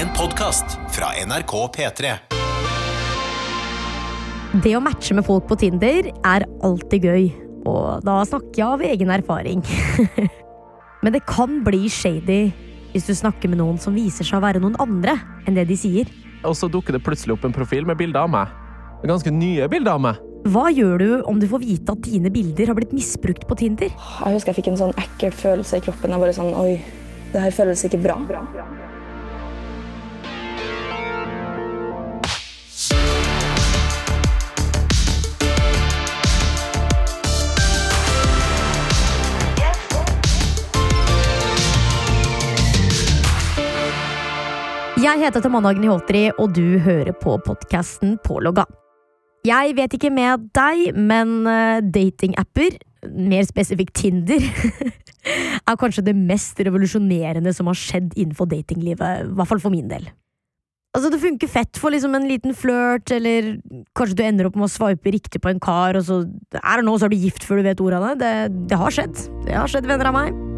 En 0.00 0.08
podkast 0.16 0.78
fra 0.94 1.10
NRK 1.26 1.50
P3. 1.74 2.10
Det 4.64 4.70
å 4.72 4.80
matche 4.80 5.12
med 5.12 5.26
folk 5.26 5.44
på 5.50 5.58
Tinder 5.60 6.06
er 6.08 6.46
alltid 6.64 7.04
gøy, 7.04 7.26
og 7.68 8.06
da 8.06 8.14
snakker 8.24 8.62
jeg 8.62 8.64
av 8.64 8.84
egen 8.86 9.10
erfaring. 9.12 9.60
Men 11.04 11.12
det 11.12 11.20
kan 11.28 11.58
bli 11.66 11.82
shady 11.92 12.38
hvis 12.94 13.10
du 13.10 13.12
snakker 13.18 13.52
med 13.52 13.60
noen 13.60 13.76
som 13.82 13.92
viser 13.92 14.24
seg 14.24 14.38
å 14.38 14.44
være 14.46 14.62
noen 14.64 14.78
andre 14.80 15.18
enn 15.44 15.58
det 15.58 15.66
de 15.68 15.76
sier. 15.76 16.08
Og 16.48 16.56
så 16.56 16.70
dukker 16.72 16.96
det 16.96 17.04
plutselig 17.04 17.36
opp 17.36 17.44
en 17.44 17.58
profil 17.58 17.84
med 17.84 18.00
bilder 18.00 18.24
av 18.24 18.32
meg. 18.32 18.54
Ganske 19.04 19.34
nye 19.36 19.68
bilder 19.68 19.98
av 19.98 20.04
meg. 20.06 20.22
Hva 20.48 20.70
gjør 20.72 20.96
du 20.96 21.10
om 21.28 21.42
du 21.42 21.44
får 21.50 21.60
vite 21.66 21.92
at 21.92 22.06
dine 22.08 22.32
bilder 22.32 22.72
har 22.72 22.78
blitt 22.78 22.96
misbrukt 22.96 23.44
på 23.44 23.60
Tinder? 23.66 23.92
Jeg 23.92 24.38
husker 24.38 24.54
jeg 24.54 24.62
fikk 24.62 24.72
en 24.72 24.80
sånn 24.80 24.96
ekkel 24.96 25.36
følelse 25.42 25.76
i 25.76 25.84
kroppen. 25.84 26.16
Jeg 26.16 26.24
bare 26.24 26.38
sånn, 26.40 26.56
oi, 26.56 26.78
det 27.34 27.44
her 27.44 27.52
føles 27.52 27.84
ikke 27.84 28.00
bra. 28.08 28.16
Jeg 45.10 45.24
heter 45.24 45.42
Tamanna 45.42 45.72
Agnihotri, 45.72 46.28
og 46.38 46.52
du 46.54 46.76
hører 46.84 47.10
på 47.18 47.32
podkasten 47.42 48.12
Pålogga. 48.22 48.62
Jeg 49.42 49.72
vet 49.74 49.94
ikke 49.96 50.10
med 50.14 50.44
deg, 50.54 50.92
men 50.94 51.48
eh, 51.50 51.80
datingapper, 51.82 52.76
mer 53.10 53.42
spesifikt 53.48 53.96
Tinder, 53.98 54.44
er 55.72 55.78
kanskje 55.80 56.04
det 56.06 56.14
mest 56.14 56.62
revolusjonerende 56.62 57.50
som 57.56 57.66
har 57.72 57.80
skjedd 57.80 58.14
innenfor 58.14 58.52
datinglivet, 58.52 59.24
i 59.24 59.34
hvert 59.34 59.50
fall 59.50 59.62
for 59.64 59.74
min 59.74 59.88
del. 59.90 60.06
Altså, 60.94 61.10
det 61.10 61.22
funker 61.24 61.50
fett 61.50 61.80
for 61.80 61.90
liksom 61.90 62.14
en 62.14 62.28
liten 62.30 62.54
flørt, 62.54 63.10
eller 63.10 63.56
kanskje 63.98 64.20
du 64.20 64.22
ender 64.28 64.46
opp 64.46 64.60
med 64.60 64.68
å 64.68 64.70
swipe 64.70 65.10
riktig 65.16 65.42
på 65.42 65.50
en 65.50 65.58
kar, 65.64 65.98
og 65.98 66.06
så 66.06 66.20
er 66.60 66.70
det 66.78 66.86
nå, 66.86 66.94
så 66.94 67.08
er 67.08 67.16
du 67.16 67.18
gift 67.18 67.48
før 67.48 67.58
du 67.58 67.66
vet 67.72 67.82
det. 67.82 68.14
Det, 68.22 68.32
det 68.70 68.78
har 68.84 68.94
skjedd. 68.94 69.26
Det 69.48 69.58
har 69.58 69.74
skjedd, 69.74 69.90
venner 69.90 70.12
av 70.12 70.18
meg. 70.20 70.49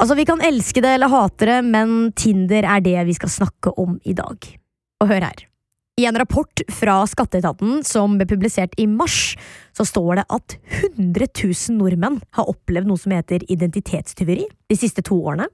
Altså, 0.00 0.14
Vi 0.16 0.24
kan 0.24 0.40
elske 0.40 0.80
det 0.80 0.94
eller 0.96 1.12
hate 1.12 1.46
det, 1.46 1.60
men 1.68 2.12
Tinder 2.16 2.64
er 2.64 2.80
det 2.80 2.96
vi 3.04 3.14
skal 3.18 3.28
snakke 3.28 3.72
om 3.76 3.98
i 4.08 4.14
dag. 4.16 4.46
Og 5.00 5.08
hør 5.10 5.26
her. 5.28 5.42
I 6.00 6.06
en 6.08 6.16
rapport 6.16 6.62
fra 6.72 7.02
Skatteetaten 7.04 7.82
som 7.84 8.14
ble 8.16 8.24
publisert 8.30 8.72
i 8.80 8.86
mars, 8.88 9.34
så 9.76 9.84
står 9.84 10.22
det 10.22 10.24
at 10.32 10.56
100 10.96 11.28
000 11.42 11.76
nordmenn 11.76 12.16
har 12.38 12.48
opplevd 12.48 12.88
noe 12.88 13.02
som 13.02 13.12
heter 13.12 13.44
identitetstyveri 13.52 14.46
de 14.48 14.78
siste 14.78 15.04
to 15.04 15.20
årene. 15.20 15.50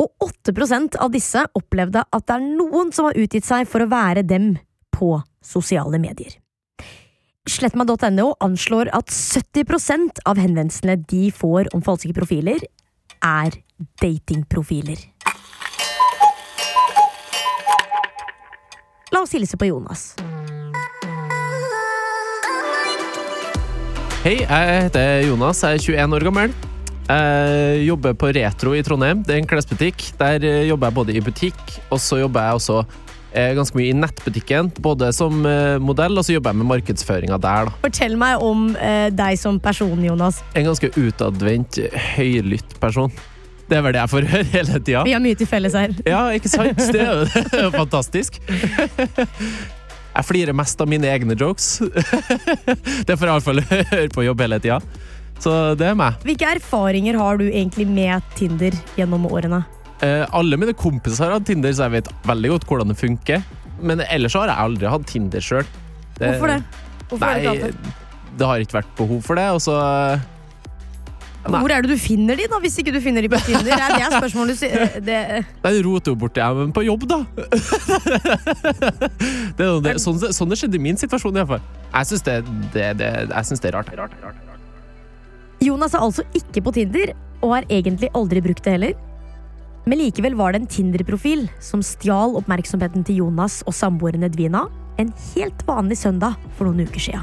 Og 0.00 0.08
8% 0.24 0.96
av 0.96 1.12
disse 1.12 1.44
opplevde 1.58 2.06
at 2.08 2.24
det 2.24 2.38
er 2.38 2.48
noen 2.48 2.94
som 2.94 3.10
har 3.10 3.20
utgitt 3.20 3.44
seg 3.44 3.68
for 3.68 3.84
å 3.84 3.90
være 3.92 4.24
dem 4.24 4.54
på 4.96 5.18
sosiale 5.44 6.00
medier. 6.00 6.38
Slettmeg.no 7.48 8.30
anslår 8.44 8.88
at 8.96 9.12
70% 9.12 10.24
av 10.28 10.40
henvendelsene 10.40 10.96
de 11.08 11.28
får 11.34 11.68
om 11.76 11.84
falske 11.84 12.16
profiler, 12.16 12.64
er 13.24 13.58
datingprofiler. 14.02 15.00
La 19.14 19.22
oss 19.24 19.32
hilse 19.32 19.56
på 19.56 19.70
Jonas. 19.70 20.12
Hei, 24.24 24.40
jeg 24.42 24.80
heter 24.84 25.22
Jonas. 25.28 25.62
Jeg 25.64 25.78
er 25.78 25.84
21 26.04 26.18
år 26.18 26.26
gammel. 26.28 26.56
Jeg 27.08 27.84
jobber 27.86 28.16
på 28.20 28.32
Retro 28.36 28.74
i 28.76 28.82
Trondheim. 28.84 29.22
Det 29.24 29.36
er 29.36 29.40
en 29.40 29.48
klesbutikk. 29.48 30.02
Der 30.18 30.44
jobber 30.68 30.90
jeg 30.90 30.98
både 30.98 31.14
i 31.16 31.22
butikk, 31.24 31.62
og 31.88 32.02
så 32.02 32.18
jobber 32.20 32.44
jeg 32.44 32.58
også 32.60 32.82
ganske 33.32 33.76
mye 33.78 33.90
i 33.92 33.96
nettbutikken. 33.96 34.70
Både 34.82 35.10
som 35.12 35.44
eh, 35.46 35.76
modell, 35.82 36.16
og 36.18 36.24
så 36.26 36.36
jobber 36.36 36.54
jeg 36.54 36.60
med 36.62 36.70
markedsføringa 36.72 37.38
der. 37.42 37.68
da. 37.68 37.74
Fortell 37.82 38.16
meg 38.20 38.44
om 38.44 38.70
eh, 38.76 39.08
deg 39.14 39.38
som 39.40 39.58
person, 39.62 39.98
Jonas. 40.04 40.42
En 40.58 40.68
ganske 40.70 40.90
utadvendt, 40.96 41.80
høylytt 42.16 42.78
person. 42.80 43.12
Det 43.68 43.76
er 43.76 43.82
vel 43.84 43.92
det 43.92 44.00
jeg 44.00 44.12
får 44.14 44.28
høre 44.32 44.48
hele 44.54 44.78
tida. 44.80 45.02
Vi 45.04 45.12
har 45.12 45.20
mye 45.20 45.36
til 45.36 45.48
felles 45.50 45.74
her. 45.76 45.92
Ja, 46.08 46.22
ikke 46.32 46.48
sant? 46.48 46.78
Det 46.88 47.02
er 47.04 47.66
jo 47.66 47.72
fantastisk. 47.82 48.38
Jeg 48.48 50.24
flirer 50.26 50.56
mest 50.56 50.80
av 50.80 50.88
mine 50.90 51.06
egne 51.12 51.36
jokes. 51.38 51.76
Det 53.06 53.14
får 53.14 53.28
jeg 53.28 53.34
iallfall 53.34 53.60
høre 53.68 54.08
på 54.14 54.24
jobb 54.24 54.40
hele 54.46 54.58
tida. 54.64 54.80
Så 55.38 55.52
det 55.78 55.86
er 55.86 55.94
meg. 55.94 56.16
Hvilke 56.26 56.48
erfaringer 56.56 57.14
har 57.14 57.36
du 57.38 57.44
egentlig 57.46 57.84
med 57.86 58.24
Tinder 58.34 58.74
gjennom 58.98 59.28
årene? 59.30 59.60
Eh, 60.04 60.24
alle 60.30 60.58
mine 60.60 60.74
kompiser 60.78 61.26
har 61.26 61.34
hatt 61.38 61.46
Tinder, 61.48 61.72
så 61.74 61.82
jeg 61.88 61.96
vet 61.98 62.08
veldig 62.28 62.50
godt 62.54 62.66
hvordan 62.70 62.92
det 62.92 62.98
funker. 63.00 63.38
Men 63.82 64.02
ellers 64.06 64.36
har 64.38 64.50
jeg 64.50 64.58
aldri 64.68 64.86
hatt 64.90 65.06
Tinder 65.10 65.42
sjøl. 65.42 65.66
Hvorfor 66.18 66.48
det? 66.52 66.58
Hvorfor 67.08 67.24
Nei, 67.24 67.46
er 67.46 67.68
det? 67.68 67.94
det 68.38 68.46
har 68.46 68.62
ikke 68.62 68.78
vært 68.78 68.90
behov 68.98 69.22
for 69.26 69.34
det. 69.38 69.46
Og 69.54 69.60
så 69.64 69.74
nei. 71.48 71.60
Hvor 71.62 71.72
er 71.72 71.78
det 71.82 71.90
du 71.94 72.00
finner 72.00 72.34
de, 72.38 72.44
da, 72.50 72.56
hvis 72.62 72.76
ikke 72.82 72.92
du 72.94 73.00
finner 73.02 73.24
de 73.24 73.30
på 73.32 73.40
Tinder? 73.46 73.72
Er 73.74 73.94
det 73.94 74.02
er 74.04 74.10
spørsmålet 74.18 74.54
du 74.54 74.58
sier 74.60 74.76
det, 75.08 75.20
Nei, 75.64 75.72
du 75.74 75.80
roter 75.86 76.08
jo 76.12 76.16
borti 76.20 76.40
men 76.58 76.74
på 76.76 76.82
jobb, 76.86 77.02
da! 77.10 77.18
det 79.58 79.66
er 79.66 79.70
det, 79.86 79.92
sånn, 80.02 80.20
sånn 80.20 80.50
det 80.52 80.60
skjedde 80.60 80.78
i 80.78 80.84
min 80.90 80.98
situasjon, 81.00 81.40
iallfall. 81.40 81.64
Jeg 81.94 82.04
syns 82.12 82.22
det, 82.28 82.36
det, 82.74 82.86
det, 83.00 83.10
jeg 83.32 83.44
synes 83.50 83.64
det 83.64 83.72
er 83.72 83.80
rart. 83.80 83.90
Jonas 85.64 85.92
er 85.96 86.04
altså 86.04 86.22
ikke 86.38 86.60
på 86.68 86.76
Tinder, 86.76 87.16
og 87.40 87.56
har 87.56 87.64
egentlig 87.72 88.12
aldri 88.18 88.44
brukt 88.44 88.64
det 88.66 88.76
heller. 88.76 88.94
Men 89.88 90.02
likevel 90.02 90.34
var 90.36 90.52
det 90.52 90.58
en 90.60 90.68
Tinder-profil 90.68 91.46
som 91.64 91.80
stjal 91.80 92.34
oppmerksomheten 92.36 93.06
til 93.08 93.22
Jonas 93.22 93.62
og 93.64 93.72
samboeren 93.72 94.26
Edvina 94.26 94.66
en 95.00 95.12
helt 95.32 95.62
vanlig 95.64 95.96
søndag 95.96 96.36
for 96.58 96.68
noen 96.68 96.84
uker 96.84 97.00
sia. 97.00 97.22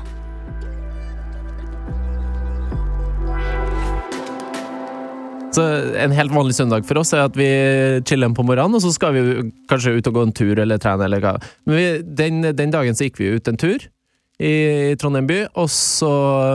En 5.56 6.12
helt 6.12 6.34
vanlig 6.34 6.58
søndag 6.58 6.88
for 6.90 7.00
oss 7.00 7.14
er 7.16 7.28
at 7.30 7.38
vi 7.38 7.48
chiller 8.10 8.34
på 8.36 8.44
morgenen, 8.44 8.76
og 8.76 8.82
så 8.84 8.92
skal 8.96 9.14
vi 9.14 9.52
kanskje 9.70 9.94
ut 10.00 10.10
og 10.10 10.18
gå 10.18 10.26
en 10.26 10.36
tur 10.36 10.58
eller 10.60 10.82
trene. 10.82 11.06
eller 11.06 11.22
hva. 11.22 11.38
Men 11.70 11.78
vi, 11.78 11.86
den, 12.18 12.42
den 12.50 12.74
dagen 12.74 12.98
så 12.98 13.06
gikk 13.06 13.22
vi 13.22 13.36
ut 13.38 13.48
en 13.52 13.62
tur 13.62 13.86
i 14.42 14.96
Trondheim 15.00 15.30
by, 15.30 15.44
og 15.56 15.70
så 15.72 16.10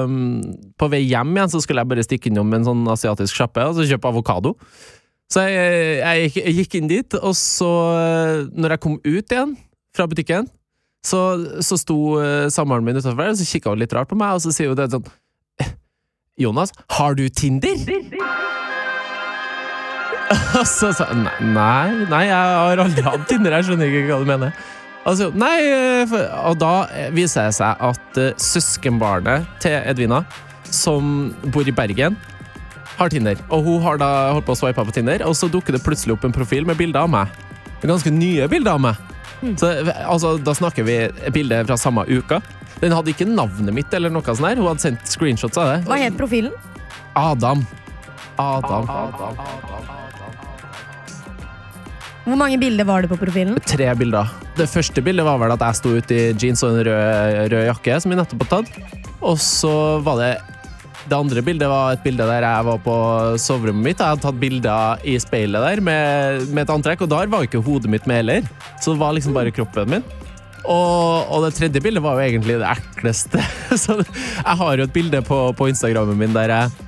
um, 0.05 0.43
på 0.77 0.91
vei 0.93 1.07
hjem 1.07 1.33
igjen 1.33 1.53
så 1.55 1.63
skulle 1.65 1.81
jeg 1.81 1.93
bare 1.95 2.05
stikke 2.05 2.29
innom 2.29 2.51
en 2.53 2.67
sånn 2.67 2.83
asiatisk 2.93 3.39
sjappe 3.39 3.65
og 3.65 3.79
så 3.79 3.87
kjøpe 3.89 4.11
avokado. 4.11 4.59
Så 5.31 5.45
jeg, 5.47 6.01
jeg, 6.01 6.31
jeg 6.41 6.55
gikk 6.59 6.79
inn 6.81 6.91
dit, 6.91 7.19
og 7.21 7.37
så, 7.39 7.71
når 8.51 8.75
jeg 8.75 8.83
kom 8.83 8.97
ut 8.99 9.35
igjen 9.37 9.55
fra 9.95 10.09
butikken, 10.11 10.49
så, 11.07 11.21
så 11.65 11.79
sto 11.81 11.97
uh, 12.19 12.49
samboeren 12.53 12.85
min 12.85 12.99
utafor 12.99 13.31
og 13.31 13.39
så 13.39 13.47
kikka 13.49 13.73
hun 13.73 13.81
litt 13.81 13.95
rart 13.97 14.11
på 14.11 14.19
meg, 14.19 14.37
og 14.37 14.43
så 14.45 14.53
sier 14.53 14.73
hun 14.73 14.77
det 14.77 14.91
sånn 14.93 15.07
Jonas, 16.41 16.73
har 16.97 17.15
du 17.19 17.27
Tinder? 17.29 17.77
Og 20.61 20.67
så 20.69 20.93
sa 20.95 21.09
jeg 21.11 21.25
nei, 21.53 22.07
nei, 22.09 22.21
jeg 22.29 22.37
har 22.39 22.81
aldri 22.85 23.03
hatt 23.05 23.27
Tinder, 23.29 23.57
jeg 23.59 23.67
skjønner 23.67 23.91
ikke 23.91 24.07
hva 24.09 24.21
du 24.23 24.29
mener. 24.29 24.55
Altså, 25.09 25.31
nei, 25.35 25.57
eh, 25.65 26.13
og 26.45 26.59
da 26.61 26.73
viser 27.17 27.49
det 27.49 27.57
seg 27.57 27.83
at 27.83 28.21
eh, 28.21 28.35
søskenbarnet 28.41 29.49
til 29.63 29.75
Edvina, 29.81 30.23
som 30.71 31.31
bor 31.51 31.67
i 31.67 31.75
Bergen, 31.75 32.19
har 33.01 33.13
Tinder. 33.13 33.41
Og 33.49 33.65
hun 33.67 33.83
har 33.85 34.01
da 34.01 34.11
holdt 34.35 34.47
på 34.49 34.55
å 34.57 34.61
swipe 34.61 34.85
på 34.87 34.95
Tinder, 34.95 35.25
og 35.27 35.37
så 35.39 35.49
dukker 35.51 35.77
det 35.77 35.83
plutselig 35.85 36.17
opp 36.17 36.27
en 36.29 36.35
profil 36.37 36.69
med 36.69 36.79
bilder 36.81 37.07
av 37.07 37.13
meg. 37.13 37.41
Ganske 37.81 38.13
nye 38.13 38.49
bilder 38.53 38.77
av 38.77 38.85
meg. 38.85 39.07
Så 39.57 39.71
altså, 40.05 40.35
Da 40.45 40.53
snakker 40.57 40.85
vi 40.85 40.97
bilde 41.33 41.63
fra 41.65 41.79
samme 41.81 42.05
uka. 42.09 42.43
Den 42.81 42.93
hadde 42.97 43.13
ikke 43.13 43.29
navnet 43.29 43.75
mitt, 43.77 43.93
eller 43.97 44.13
noe 44.13 44.25
sånt 44.25 44.47
her. 44.47 44.61
Hun 44.61 44.69
hadde 44.69 44.85
sendt 44.85 45.09
screenshots 45.09 45.61
av 45.61 45.73
det. 45.73 45.79
Hva 45.89 46.01
het 46.01 46.17
profilen? 46.17 46.53
Adam. 47.17 47.65
Adam. 48.41 48.89
Adam. 48.89 49.41
Hvor 52.25 52.37
mange 52.39 52.61
bilder 52.61 52.87
var 52.87 53.03
det 53.03 53.11
på 53.11 53.19
profilen? 53.19 53.57
Tre 53.65 53.89
bilder. 53.97 54.29
Det 54.57 54.69
første 54.69 55.03
bildet 55.03 55.25
var 55.27 55.41
vel 55.41 55.55
at 55.57 55.63
jeg 55.65 55.79
sto 55.81 55.93
ute 55.97 56.17
i 56.17 56.25
jeans 56.37 56.63
og 56.67 56.77
en 56.77 56.85
rød, 56.87 57.39
rød 57.53 57.69
jakke, 57.73 57.97
som 58.01 58.13
jeg 58.13 58.21
nettopp 58.21 58.45
har 58.45 58.51
tatt. 58.61 58.97
Og 59.25 59.41
så 59.41 59.73
var 60.05 60.21
det 60.21 60.33
Det 61.11 61.19
andre 61.19 61.43
bildet 61.43 61.67
var 61.67 61.97
et 61.97 62.03
bilde 62.05 62.27
der 62.29 62.45
jeg 62.47 62.67
var 62.69 62.83
på 62.85 62.97
soverommet 63.43 63.83
mitt. 63.89 63.99
Jeg 63.99 64.15
hadde 64.15 64.23
tatt 64.23 64.37
bilder 64.39 65.07
i 65.11 65.17
speilet 65.19 65.65
der 65.65 65.83
med, 65.83 66.45
med 66.55 66.63
et 66.63 66.71
antrekk, 66.71 67.03
og 67.03 67.11
der 67.11 67.33
var 67.33 67.47
ikke 67.47 67.63
hodet 67.67 67.91
mitt 67.91 68.07
med 68.07 68.23
heller. 68.23 68.47
Så 68.79 68.95
det 68.95 69.03
var 69.03 69.17
liksom 69.17 69.35
bare 69.35 69.51
kroppen 69.55 69.91
min. 69.91 70.07
Og, 70.61 71.27
og 71.33 71.43
det 71.47 71.57
tredje 71.57 71.83
bildet 71.83 72.05
var 72.05 72.15
jo 72.15 72.29
egentlig 72.29 72.61
det 72.61 72.69
ekleste. 72.77 73.43
Så 73.83 73.99
jeg 74.05 74.57
har 74.63 74.79
jo 74.79 74.87
et 74.87 74.95
bilde 74.95 75.23
på, 75.27 75.41
på 75.59 75.69
Instagrammen 75.73 76.19
min 76.21 76.37
der 76.37 76.55
jeg 76.55 76.87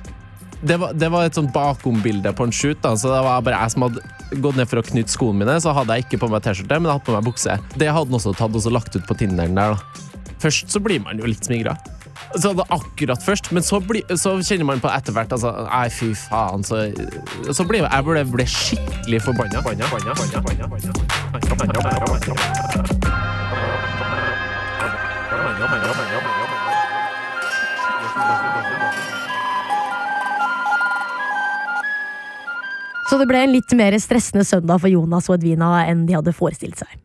det 0.63 0.77
var, 0.79 0.93
det 0.95 1.09
var 1.11 1.25
et 1.27 1.35
sånt 1.35 1.51
bakombilde 1.51 2.31
på 2.31 2.45
en 2.47 2.53
shoot. 2.55 2.79
Da, 2.79 2.93
så 2.95 3.09
det 3.11 3.17
var 3.25 3.41
bare 3.43 3.57
jeg 3.65 3.73
som 3.73 3.83
hadde 3.83 4.39
gått 4.39 4.55
ned 4.55 4.69
for 4.71 4.79
å 4.79 4.85
knytte 4.87 5.11
skoene 5.11 5.41
mine. 5.41 5.57
Så 5.59 5.73
hadde 5.75 5.97
jeg 5.97 6.05
ikke 6.05 6.21
på 6.21 6.29
meg 6.31 6.45
T-skjorte, 6.45 6.77
men 6.79 6.87
jeg 6.87 6.95
hadde 7.01 7.07
på 7.09 7.15
meg 7.17 7.27
bukse. 7.27 7.57
Det 7.75 7.89
hadde 7.89 8.07
han 8.07 8.15
også 8.15 8.31
tatt 8.39 8.55
og 8.55 8.69
lagt 8.71 8.95
ut 8.95 9.03
på 9.09 9.17
Tinderen 9.19 9.59
der. 9.59 9.75
da. 9.75 10.31
Først 10.39 10.71
så 10.71 10.79
blir 10.79 11.03
man 11.03 11.19
jo 11.19 11.27
litt 11.27 11.43
smigra. 11.43 11.75
Så 12.35 12.53
det 12.57 12.65
akkurat 12.73 13.23
først, 13.23 13.51
men 13.53 13.63
så, 13.63 13.79
bli, 13.79 14.01
så 14.17 14.35
kjenner 14.41 14.65
man 14.65 14.81
på 14.81 14.89
etter 14.89 15.13
hvert 15.15 15.33
altså, 15.35 15.51
Nei, 15.67 15.89
fy 15.93 16.13
faen, 16.17 16.63
så 16.65 16.87
Så 17.53 17.65
blir 17.69 17.85
jeg 17.85 18.07
ble, 18.07 18.25
ble 18.33 18.45
skikkelig 18.49 19.21
forbanna. 19.27 19.61
Banna, 19.61 19.85
banna, 19.91 20.13
banna, 20.17 20.41
banna, 20.41 20.67
banna. 20.67 20.91
Banna, 21.33 21.55
banna, 21.59 21.81
banna, 21.83 22.07
banna. 22.07 22.73
Så 33.13 33.19
det 33.21 33.27
ble 33.29 33.43
en 33.45 33.51
litt 33.53 33.73
mer 33.77 33.93
stressende 34.01 34.41
søndag 34.47 34.79
for 34.81 34.89
Jonas 34.89 35.27
og 35.29 35.35
Edvina 35.37 35.83
enn 35.85 36.07
de 36.07 36.15
hadde 36.17 36.33
forestilt 36.33 36.79
seg. 36.81 36.95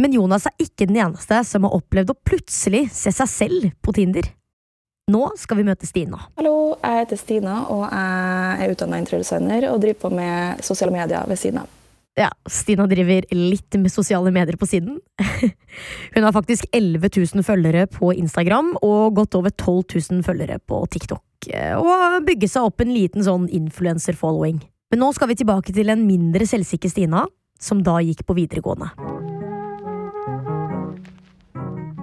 Men 0.00 0.14
Jonas 0.16 0.46
er 0.48 0.56
ikke 0.62 0.86
den 0.88 0.96
eneste 1.02 1.42
som 1.44 1.66
har 1.66 1.76
opplevd 1.76 2.14
å 2.14 2.20
plutselig 2.24 2.86
se 2.96 3.12
seg 3.12 3.28
selv 3.28 3.66
på 3.84 3.92
Tinder. 3.96 4.30
Nå 5.10 5.26
skal 5.40 5.58
vi 5.58 5.66
møte 5.66 5.88
Stina. 5.88 6.22
Hallo, 6.38 6.78
jeg 6.78 7.02
heter 7.02 7.18
Stina, 7.18 7.56
og 7.72 7.82
jeg 7.84 8.62
er 8.64 8.72
utdanna 8.72 9.00
interiørdesigner 9.02 9.66
og 9.72 9.80
driver 9.82 10.00
på 10.04 10.12
med 10.14 10.64
sosiale 10.64 10.94
medier 10.94 11.28
ved 11.28 11.40
siden 11.40 11.60
av. 11.64 11.76
Ja, 12.18 12.28
Stina 12.50 12.86
driver 12.90 13.26
litt 13.34 13.76
med 13.80 13.92
sosiale 13.92 14.32
medier 14.34 14.56
på 14.60 14.68
siden. 14.70 14.98
Hun 16.14 16.26
har 16.26 16.34
faktisk 16.36 16.68
11 16.72 17.10
000 17.34 17.46
følgere 17.46 17.86
på 17.90 18.12
Instagram 18.14 18.74
og 18.80 19.16
godt 19.18 19.36
over 19.38 19.52
12 19.52 19.82
000 20.16 20.24
følgere 20.26 20.60
på 20.64 20.80
TikTok. 20.94 21.50
Og 21.80 22.20
bygger 22.26 22.54
seg 22.54 22.68
opp 22.70 22.84
en 22.84 22.94
liten 22.94 23.26
sånn 23.26 23.48
influencer-following. 23.60 24.60
Men 24.90 25.04
nå 25.04 25.12
skal 25.16 25.30
vi 25.30 25.40
tilbake 25.42 25.74
til 25.76 25.92
en 25.92 26.06
mindre 26.06 26.48
selvsikker 26.48 26.92
Stina, 26.92 27.26
som 27.60 27.84
da 27.84 27.98
gikk 28.04 28.24
på 28.26 28.36
videregående. 28.40 29.19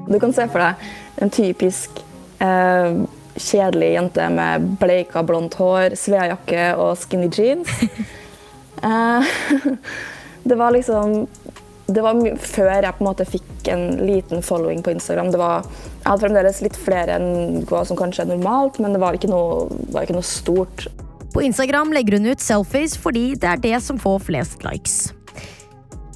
Du 0.08 0.20
kan 0.20 0.34
se 0.34 0.48
for 0.48 0.64
deg 0.64 1.24
en 1.24 1.32
typisk 1.34 2.02
eh, 2.40 3.02
kjedelig 3.38 3.94
jente 3.94 4.30
med 4.30 4.70
bleika, 4.82 5.24
blondt 5.24 5.58
hår, 5.60 5.96
svea 6.00 6.30
jakke 6.34 6.70
og 6.80 6.96
skinny 7.02 7.32
jeans. 7.34 7.74
Eh, 8.78 9.24
det 10.44 10.56
var 10.56 10.70
liksom 10.70 11.24
Det 11.88 12.02
var 12.06 12.20
før 12.38 12.68
jeg 12.70 12.94
på 12.94 13.02
en 13.02 13.08
måte 13.08 13.26
fikk 13.26 13.70
en 13.74 13.88
liten 14.06 14.44
following 14.46 14.84
på 14.86 14.92
Instagram. 14.94 15.32
Det 15.34 15.40
var, 15.42 15.66
jeg 16.04 16.06
hadde 16.06 16.22
fremdeles 16.22 16.60
litt 16.62 16.78
flere 16.78 17.16
enn 17.18 17.64
hva 17.66 17.82
som 17.90 17.98
kanskje 17.98 18.28
er 18.28 18.30
normalt, 18.36 18.78
men 18.78 18.94
det 18.94 19.02
var 19.02 19.18
ikke 19.18 19.32
noe, 19.32 19.66
var 19.96 20.06
ikke 20.06 20.20
noe 20.20 20.30
stort. 20.30 20.86
På 21.34 21.42
Instagram 21.42 21.96
legger 21.96 22.20
hun 22.20 22.30
ut 22.30 22.44
selfies 22.44 22.94
fordi 23.02 23.32
det 23.40 23.50
er 23.50 23.66
det 23.66 23.82
som 23.88 23.98
får 23.98 24.28
flest 24.28 24.68
likes. 24.68 25.00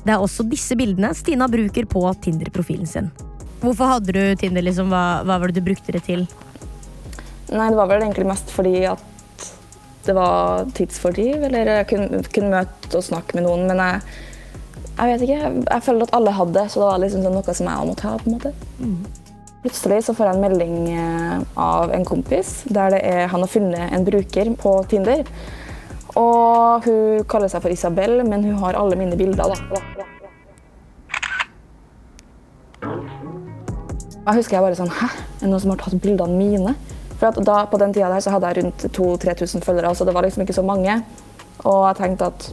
Det 0.04 0.14
er 0.14 0.22
også 0.22 0.46
disse 0.52 0.78
bildene 0.78 1.16
Stina 1.18 1.50
bruker 1.50 1.90
på 1.90 2.06
Tinder-profilen 2.22 2.94
sin. 2.94 3.10
Hvorfor 3.62 3.92
hadde 3.96 4.16
du 4.16 4.22
Tinder? 4.42 4.66
liksom? 4.66 4.90
Hva, 4.90 5.22
hva 5.28 5.38
var 5.38 5.52
det 5.52 5.62
du 5.62 5.66
brukte 5.66 5.94
det 5.94 6.02
til? 6.08 6.26
Nei, 7.52 7.70
det 7.70 7.78
var 7.78 7.90
vel 7.92 8.06
egentlig 8.06 8.30
mest 8.30 8.52
fordi 8.56 8.84
at 8.90 9.08
det 10.06 10.16
var 10.18 10.70
tidsfordriv, 10.74 11.44
eller 11.46 11.70
jeg 11.70 11.88
kunne, 11.92 12.22
kunne 12.34 12.52
møte 12.56 12.98
og 12.98 13.06
snakke 13.06 13.38
med 13.38 13.46
noen, 13.46 13.68
men 13.70 13.82
jeg, 13.84 14.00
jeg 14.96 15.12
vet 15.12 15.26
ikke. 15.28 15.42
Jeg, 15.68 15.84
føler 15.86 16.08
at 16.08 16.16
alle 16.18 16.34
hadde 16.38 16.56
det, 16.58 16.68
så 16.72 16.82
det 16.82 16.88
var 16.88 17.02
liksom 17.04 17.26
sånn 17.26 17.36
noe 17.38 17.58
som 17.60 17.70
jeg 17.70 17.90
måtte 17.92 18.08
ha. 18.08 18.14
på 18.18 18.30
en 18.30 18.38
måte. 18.38 18.54
Plutselig 19.62 20.00
så 20.08 20.16
får 20.18 20.26
jeg 20.26 20.38
en 20.40 20.42
melding 20.42 20.78
eh, 20.90 21.44
av 21.62 21.92
en 21.94 22.06
kompis 22.08 22.64
der 22.74 22.96
er, 22.98 23.28
han 23.30 23.44
har 23.46 23.52
funnet 23.52 23.94
en 23.94 24.08
bruker 24.08 24.56
på 24.64 24.72
Tinder. 24.90 25.22
Og 26.18 26.88
hun 26.88 27.28
kaller 27.30 27.52
seg 27.52 27.62
for 27.62 27.74
Isabel, 27.74 28.24
men 28.28 28.48
hun 28.48 28.58
har 28.64 28.80
alle 28.80 28.98
mine 29.00 29.20
bilder. 29.20 29.54
da. 29.54 30.11
Jeg 34.22 34.38
husker 34.38 34.58
jeg 34.58 34.66
bare 34.68 34.78
sånn 34.78 34.92
Hæ? 34.94 35.08
Er 35.10 35.46
det 35.46 35.50
noen 35.50 35.62
som 35.64 35.72
har 35.74 35.80
tatt 35.82 36.02
bildene 36.02 36.38
mine? 36.38 36.76
For 37.18 37.38
da, 37.46 37.64
På 37.70 37.80
den 37.82 37.94
tida 37.94 38.10
der 38.12 38.22
så 38.22 38.34
hadde 38.34 38.52
jeg 38.52 38.64
rundt 38.64 38.84
2000-3000 38.98 39.64
følgere, 39.66 39.94
så 39.98 40.06
det 40.06 40.14
var 40.14 40.26
liksom 40.26 40.44
ikke 40.46 40.58
så 40.58 40.66
mange. 40.66 41.00
Og 41.66 41.80
jeg 41.88 41.98
tenkte 42.00 42.30
at 42.30 42.52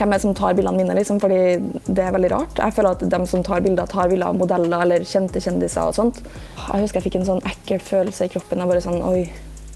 hvem 0.00 0.14
er 0.14 0.16
det 0.16 0.24
som 0.24 0.36
tar 0.36 0.54
bildene 0.56 0.80
mine? 0.80 0.96
Liksom? 0.96 1.18
Fordi 1.20 1.40
det 1.84 2.04
er 2.04 2.14
veldig 2.14 2.30
rart. 2.32 2.60
Jeg 2.60 2.76
føler 2.76 2.96
at 2.96 3.04
de 3.12 3.20
som 3.28 3.42
tar 3.44 3.60
bilder, 3.64 3.88
tar 3.88 4.08
bilder 4.08 4.32
av 4.32 4.38
modeller 4.40 4.84
eller 4.86 5.04
kjente 5.04 5.42
kjendiser 5.44 5.90
og 5.90 5.96
sånt. 5.96 6.22
Jeg 6.56 6.86
husker 6.86 7.00
jeg 7.00 7.08
fikk 7.08 7.18
en 7.20 7.28
sånn 7.28 7.44
ekkel 7.48 7.82
følelse 7.84 8.28
i 8.28 8.32
kroppen. 8.32 8.62
Jeg 8.62 8.72
bare 8.72 8.84
sånn 8.84 9.04
Oi, 9.04 9.26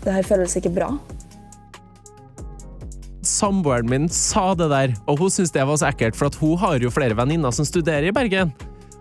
det 0.04 0.16
her 0.16 0.24
føles 0.24 0.56
ikke 0.60 0.72
bra. 0.72 0.94
Samboeren 3.24 3.88
min 3.88 4.08
sa 4.12 4.50
det 4.56 4.68
der, 4.72 4.96
og 5.08 5.20
hun 5.20 5.32
syntes 5.32 5.52
det 5.52 5.64
var 5.64 5.80
så 5.80 5.90
ekkelt, 5.90 6.16
for 6.16 6.28
at 6.28 6.40
hun 6.40 6.56
har 6.60 6.80
jo 6.80 6.92
flere 6.92 7.16
venninner 7.16 7.52
som 7.56 7.68
studerer 7.68 8.08
i 8.08 8.16
Bergen. 8.16 8.52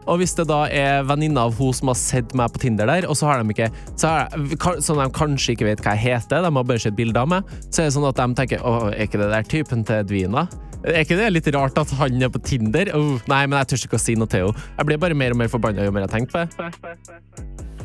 Og 0.08 0.20
hvis 0.22 0.36
det 0.38 0.48
da 0.50 0.64
er 0.74 1.06
venninna 1.08 1.48
av 1.48 1.56
hun 1.60 1.74
som 1.76 1.92
har 1.92 2.00
sett 2.00 2.36
meg 2.38 2.52
på 2.54 2.64
Tinder 2.66 2.90
der, 2.90 3.08
og 3.10 3.18
så 3.20 3.30
har 3.30 3.42
de 3.42 3.56
ikke 3.56 3.70
så 4.00 4.12
har, 4.12 4.82
Sånn 4.84 5.00
de 5.00 5.08
kanskje 5.14 5.54
ikke 5.56 5.68
vet 5.68 5.82
hva 5.84 5.94
jeg 5.96 6.18
heter, 6.18 6.44
de 6.44 6.52
har 6.52 6.68
bare 6.68 6.82
sett 6.82 6.98
bilder 6.98 7.24
av 7.24 7.32
meg, 7.32 7.56
så 7.70 7.84
er 7.84 7.90
det 7.90 7.96
sånn 7.96 8.08
at 8.10 8.20
de 8.20 8.28
tenker 8.40 8.64
Å, 8.64 8.74
er 8.92 9.08
ikke 9.08 9.22
det 9.22 9.32
der 9.32 9.50
typen 9.50 9.84
til 9.88 10.02
Edvina? 10.02 10.48
Er 10.84 11.06
ikke 11.06 11.16
det 11.16 11.30
litt 11.32 11.48
rart 11.56 11.78
at 11.80 11.94
han 11.96 12.24
er 12.26 12.32
på 12.32 12.42
Tinder? 12.44 12.92
Oh, 12.98 13.16
nei, 13.32 13.46
men 13.48 13.62
jeg 13.62 13.72
tør 13.72 13.86
ikke 13.88 14.00
å 14.00 14.04
si 14.04 14.18
noe 14.20 14.28
til 14.32 14.50
henne. 14.50 14.66
Jeg 14.80 14.90
blir 14.90 15.00
bare 15.00 15.16
mer 15.16 15.36
og 15.36 15.40
mer 15.40 15.52
forbanna 15.52 15.86
jo 15.86 15.94
mer 15.96 16.04
jeg 16.08 16.14
tenker 16.18 16.34
på 16.34 16.42
det. 16.44 16.68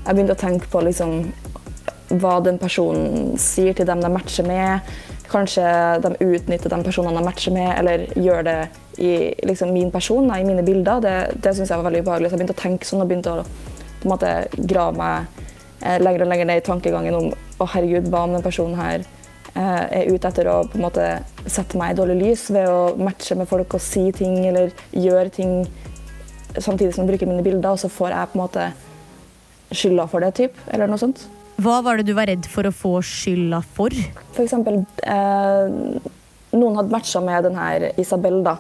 Jeg 0.09 0.17
begynte 0.17 0.35
å 0.35 0.41
tenke 0.41 0.71
på 0.73 0.83
liksom, 0.83 1.13
hva 2.19 2.39
den 2.43 2.59
personen 2.59 3.37
sier 3.39 3.77
til 3.77 3.87
dem 3.87 4.03
de 4.03 4.11
matcher 4.11 4.49
med. 4.49 4.91
Kanskje 5.29 5.65
de 6.05 6.15
utnytter 6.25 6.73
de 6.73 6.79
personene 6.85 7.19
de 7.19 7.25
matcher 7.27 7.53
med, 7.53 7.71
eller 7.77 8.07
gjør 8.17 8.47
det 8.47 8.59
i 8.99 9.13
liksom, 9.47 9.73
min 9.75 9.91
person, 9.95 10.31
i 10.35 10.45
mine 10.47 10.65
bilder. 10.67 11.03
Det, 11.05 11.17
det 11.45 11.55
syns 11.57 11.71
jeg 11.71 11.81
var 11.81 11.91
veldig 11.91 12.05
ubehagelig. 12.07 12.31
Så 12.31 12.37
jeg 12.37 12.43
begynte 12.43 12.57
å 12.57 12.63
tenke 12.63 12.89
sånn 12.89 13.05
og 13.05 13.11
begynte 13.11 13.35
å 13.35 13.45
på 13.99 14.07
en 14.07 14.13
måte, 14.13 14.33
grave 14.71 14.95
meg 14.95 15.45
eh, 15.83 15.99
lenger 15.99 16.25
og 16.25 16.33
lenger 16.33 16.49
ned 16.49 16.61
i 16.61 16.67
tankegangen 16.67 17.17
om 17.19 17.31
å 17.59 17.67
herregud, 17.75 18.11
hva 18.13 18.25
om 18.27 18.37
den 18.37 18.45
personen 18.45 18.79
her 18.79 19.03
eh, 19.03 19.85
er 20.01 20.13
ute 20.13 20.31
etter 20.31 20.51
å 20.51 20.61
på 20.71 20.79
en 20.79 20.87
måte 20.87 21.07
sette 21.47 21.79
meg 21.81 21.95
i 21.95 21.99
dårlig 21.99 22.19
lys 22.21 22.45
ved 22.55 22.71
å 22.71 22.95
matche 23.01 23.35
med 23.39 23.51
folk 23.51 23.75
og 23.75 23.83
si 23.83 24.05
ting 24.15 24.45
eller 24.47 24.71
gjøre 24.95 25.35
ting 25.35 25.57
samtidig 26.57 26.95
som 26.95 27.05
de 27.05 27.13
bruker 27.13 27.29
mine 27.29 27.45
bilder, 27.45 27.75
og 27.75 27.83
så 27.83 27.91
får 27.93 28.15
jeg 28.15 28.31
på 28.31 28.39
en 28.39 28.45
måte 28.45 28.69
skylda 29.75 30.07
for 30.09 30.25
det, 30.25 30.33
typ, 30.39 30.63
eller 30.73 30.89
noe 30.91 31.01
sånt. 31.01 31.27
Hva 31.59 31.81
var 31.83 31.99
det 31.99 32.07
du 32.07 32.15
var 32.15 32.29
redd 32.31 32.47
for 32.47 32.69
å 32.69 32.75
få 32.75 33.01
skylda 33.03 33.59
for? 33.75 33.95
For 34.37 34.45
eksempel, 34.45 34.85
eh, 35.03 35.73
noen 36.55 36.79
hadde 36.79 36.95
matcha 36.95 37.23
med 37.25 37.49
denne 37.49 37.91
Isabel, 37.99 38.45
da. 38.47 38.55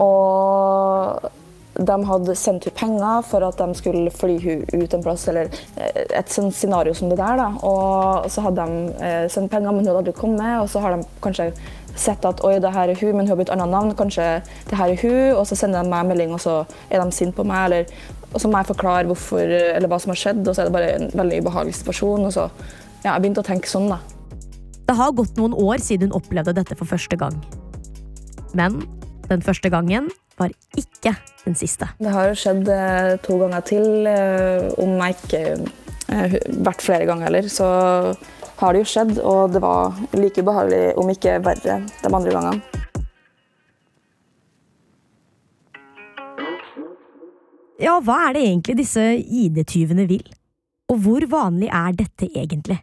Og 0.00 1.28
de 1.72 1.96
hadde 2.08 2.34
sendt 2.36 2.64
henne 2.68 2.76
penger 2.76 3.22
for 3.28 3.44
at 3.44 3.60
de 3.60 3.76
skulle 3.76 4.12
fly 4.12 4.38
henne 4.40 4.80
ut 4.80 4.96
en 4.96 5.04
plass, 5.04 5.26
eller 5.28 5.52
eh, 5.76 6.02
et 6.08 6.32
sånt 6.32 6.56
scenario 6.56 6.96
som 6.96 7.12
det 7.12 7.20
der. 7.20 7.36
da. 7.36 7.50
Og 7.68 8.30
så 8.32 8.46
hadde 8.48 8.64
de 8.64 9.04
eh, 9.04 9.28
sendt 9.32 9.52
penger, 9.52 9.68
men 9.68 9.82
hun 9.82 9.92
hadde 9.92 10.02
aldri 10.04 10.16
kommet. 10.16 10.56
Og 10.62 10.72
så 10.72 10.80
har 10.80 10.96
de 10.96 11.04
kanskje 11.24 11.50
sett 11.92 12.24
at 12.24 12.40
oi, 12.48 12.56
det 12.64 12.72
her 12.72 12.88
er 12.88 12.96
hun, 12.96 13.12
men 13.12 13.26
hun 13.26 13.34
har 13.34 13.42
blitt 13.42 13.52
annet 13.52 13.72
navn. 13.72 13.94
Kanskje 13.98 14.40
det 14.70 14.80
her 14.80 14.92
er 14.92 15.04
hun, 15.04 15.36
og 15.36 15.46
så 15.48 15.58
sender 15.58 15.84
de 15.84 15.92
meg 15.92 16.04
en 16.04 16.12
melding, 16.14 16.32
og 16.32 16.40
så 16.40 16.62
er 16.88 17.04
de 17.04 17.12
sinte 17.12 17.36
på 17.36 17.44
meg. 17.48 17.68
Eller, 17.68 18.20
og 18.32 18.40
så 18.40 18.48
må 18.48 18.60
jeg 18.60 18.70
forklare 18.72 19.08
hvorfor, 19.10 19.42
eller 19.44 19.90
hva 19.90 19.98
som 20.00 20.12
har 20.14 20.20
skjedd, 20.20 20.42
og 20.46 20.54
så 20.54 20.62
er 20.62 20.70
det 20.70 20.74
bare 20.74 20.94
en 20.96 21.12
veldig 21.20 21.42
ubehagelig 21.44 21.76
situasjon. 21.80 22.26
Og 22.28 22.34
så 22.34 22.48
ja, 23.02 23.12
jeg 23.12 23.22
begynte 23.24 23.44
å 23.44 23.46
tenke 23.46 23.70
sånn, 23.70 23.90
da. 23.92 24.00
Det 24.88 24.96
har 24.98 25.14
gått 25.16 25.38
noen 25.38 25.54
år 25.56 25.82
siden 25.82 26.10
hun 26.10 26.18
opplevde 26.18 26.54
dette 26.56 26.76
for 26.78 26.88
første 26.88 27.18
gang. 27.20 27.36
Men 28.58 28.82
den 29.28 29.44
første 29.44 29.70
gangen 29.72 30.10
var 30.40 30.52
ikke 30.78 31.14
den 31.44 31.56
siste. 31.58 31.88
Det 32.02 32.12
har 32.12 32.34
skjedd 32.38 32.68
eh, 32.72 33.14
to 33.24 33.38
ganger 33.40 33.64
til, 33.68 33.88
eh, 34.08 34.68
om 34.82 34.96
jeg 35.04 35.18
ikke 35.18 35.42
har 36.12 36.36
vært 36.66 36.84
flere 36.84 37.08
ganger 37.08 37.28
heller. 37.28 37.48
Så 37.52 37.68
har 38.62 38.74
det 38.74 38.82
jo 38.82 38.90
skjedd, 38.92 39.16
og 39.26 39.54
det 39.54 39.62
var 39.64 39.96
like 40.16 40.42
ubehagelig, 40.44 40.84
om 41.00 41.10
ikke 41.12 41.40
verre, 41.44 41.80
de 42.02 42.12
andre 42.12 42.36
gangene. 42.36 42.71
Ja, 47.82 47.96
hva 47.98 48.28
er 48.28 48.36
det 48.36 48.42
egentlig 48.46 48.76
disse 48.78 49.02
ID-tyvene 49.18 50.04
vil? 50.06 50.22
Og 50.92 51.00
hvor 51.02 51.24
vanlig 51.26 51.66
er 51.74 51.96
dette 51.98 52.28
egentlig? 52.30 52.76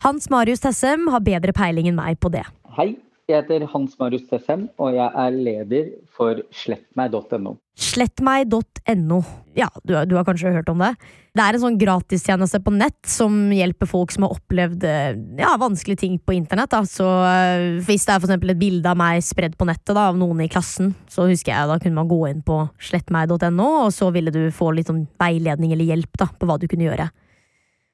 Hans 0.00 0.30
Marius 0.32 0.62
Tessem 0.64 1.04
har 1.12 1.20
bedre 1.26 1.52
peiling 1.52 1.90
enn 1.90 1.98
meg 1.98 2.16
på 2.16 2.30
det. 2.32 2.46
Hei, 2.78 2.94
jeg 3.28 3.42
heter 3.42 3.66
Hans 3.74 3.98
Marius 4.00 4.24
Tessem, 4.30 4.70
og 4.80 4.96
jeg 4.96 5.10
er 5.24 5.36
leder 5.36 5.90
for 6.16 6.40
slettmeg.no. 6.62 7.58
Slettmeg.no. 7.72 9.22
Ja, 9.56 9.68
du, 9.84 9.94
du 10.08 10.14
har 10.16 10.24
kanskje 10.24 10.52
hørt 10.52 10.68
om 10.68 10.80
det? 10.80 10.90
Det 11.32 11.40
er 11.44 11.56
en 11.56 11.62
sånn 11.62 11.78
gratistjeneste 11.80 12.60
på 12.64 12.72
nett 12.74 13.08
som 13.08 13.34
hjelper 13.52 13.88
folk 13.88 14.12
som 14.12 14.26
har 14.26 14.34
opplevd 14.36 14.84
eh, 14.84 15.14
ja, 15.40 15.54
vanskelige 15.60 16.02
ting 16.02 16.18
på 16.20 16.34
internett. 16.36 16.72
Da. 16.72 16.82
Så 16.88 17.06
eh, 17.24 17.80
Hvis 17.84 18.04
det 18.08 18.14
er 18.14 18.22
for 18.22 18.34
et 18.36 18.60
bilde 18.60 18.92
av 18.92 18.98
meg 19.00 19.24
spredd 19.24 19.56
på 19.56 19.68
nettet 19.68 19.94
da, 19.96 20.10
av 20.10 20.18
noen 20.20 20.44
i 20.44 20.50
klassen, 20.52 20.92
så 21.08 21.24
husker 21.30 21.54
jeg 21.54 21.70
da 21.70 21.78
kunne 21.80 22.00
man 22.00 22.10
gå 22.10 22.20
inn 22.28 22.42
på 22.44 22.60
slettmeg.no, 22.90 23.68
og 23.86 23.92
så 23.96 24.10
ville 24.12 24.34
du 24.34 24.44
få 24.52 24.72
litt 24.76 24.92
sånn 24.92 25.06
veiledning 25.20 25.72
eller 25.72 25.94
hjelp 25.94 26.20
da, 26.20 26.28
på 26.28 26.48
hva 26.48 26.58
du 26.60 26.68
kunne 26.68 26.90
gjøre. 26.90 27.08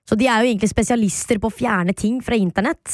Så 0.08 0.18
de 0.18 0.26
er 0.26 0.42
jo 0.42 0.50
egentlig 0.50 0.72
spesialister 0.72 1.38
på 1.38 1.50
å 1.50 1.54
fjerne 1.54 1.94
ting 1.94 2.18
fra 2.24 2.38
internett. 2.38 2.90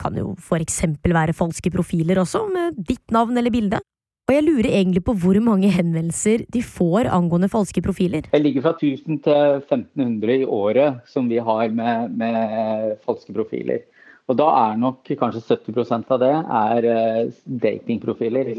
Kan 0.00 0.16
jo 0.16 0.32
for 0.40 0.62
eksempel 0.62 1.12
være 1.16 1.36
falske 1.36 1.72
profiler 1.74 2.20
også, 2.22 2.44
med 2.52 2.80
ditt 2.88 3.12
navn 3.12 3.36
eller 3.36 3.52
bilde. 3.52 3.80
Og 4.26 4.34
jeg 4.34 4.42
lurer 4.42 4.66
egentlig 4.74 5.04
på 5.06 5.12
hvor 5.22 5.36
mange 5.38 5.68
henvendelser 5.70 6.42
de 6.50 6.58
får 6.58 7.06
angående 7.14 7.46
falske 7.46 7.78
profiler. 7.78 8.24
Det 8.32 8.40
ligger 8.42 8.64
fra 8.64 8.72
1000 8.74 9.20
til 9.22 9.60
1500 9.60 10.40
i 10.40 10.48
året 10.50 10.96
som 11.06 11.28
vi 11.30 11.38
har 11.38 11.70
med, 11.70 12.16
med 12.18 12.96
falske 13.06 13.30
profiler. 13.36 13.84
Og 14.26 14.34
da 14.40 14.48
er 14.64 14.82
nok 14.82 15.06
kanskje 15.20 15.44
70% 15.46 16.10
av 16.10 16.18
det 16.24 16.32
er 16.42 16.88
eh, 16.90 17.30
datingprofiler. 17.46 18.50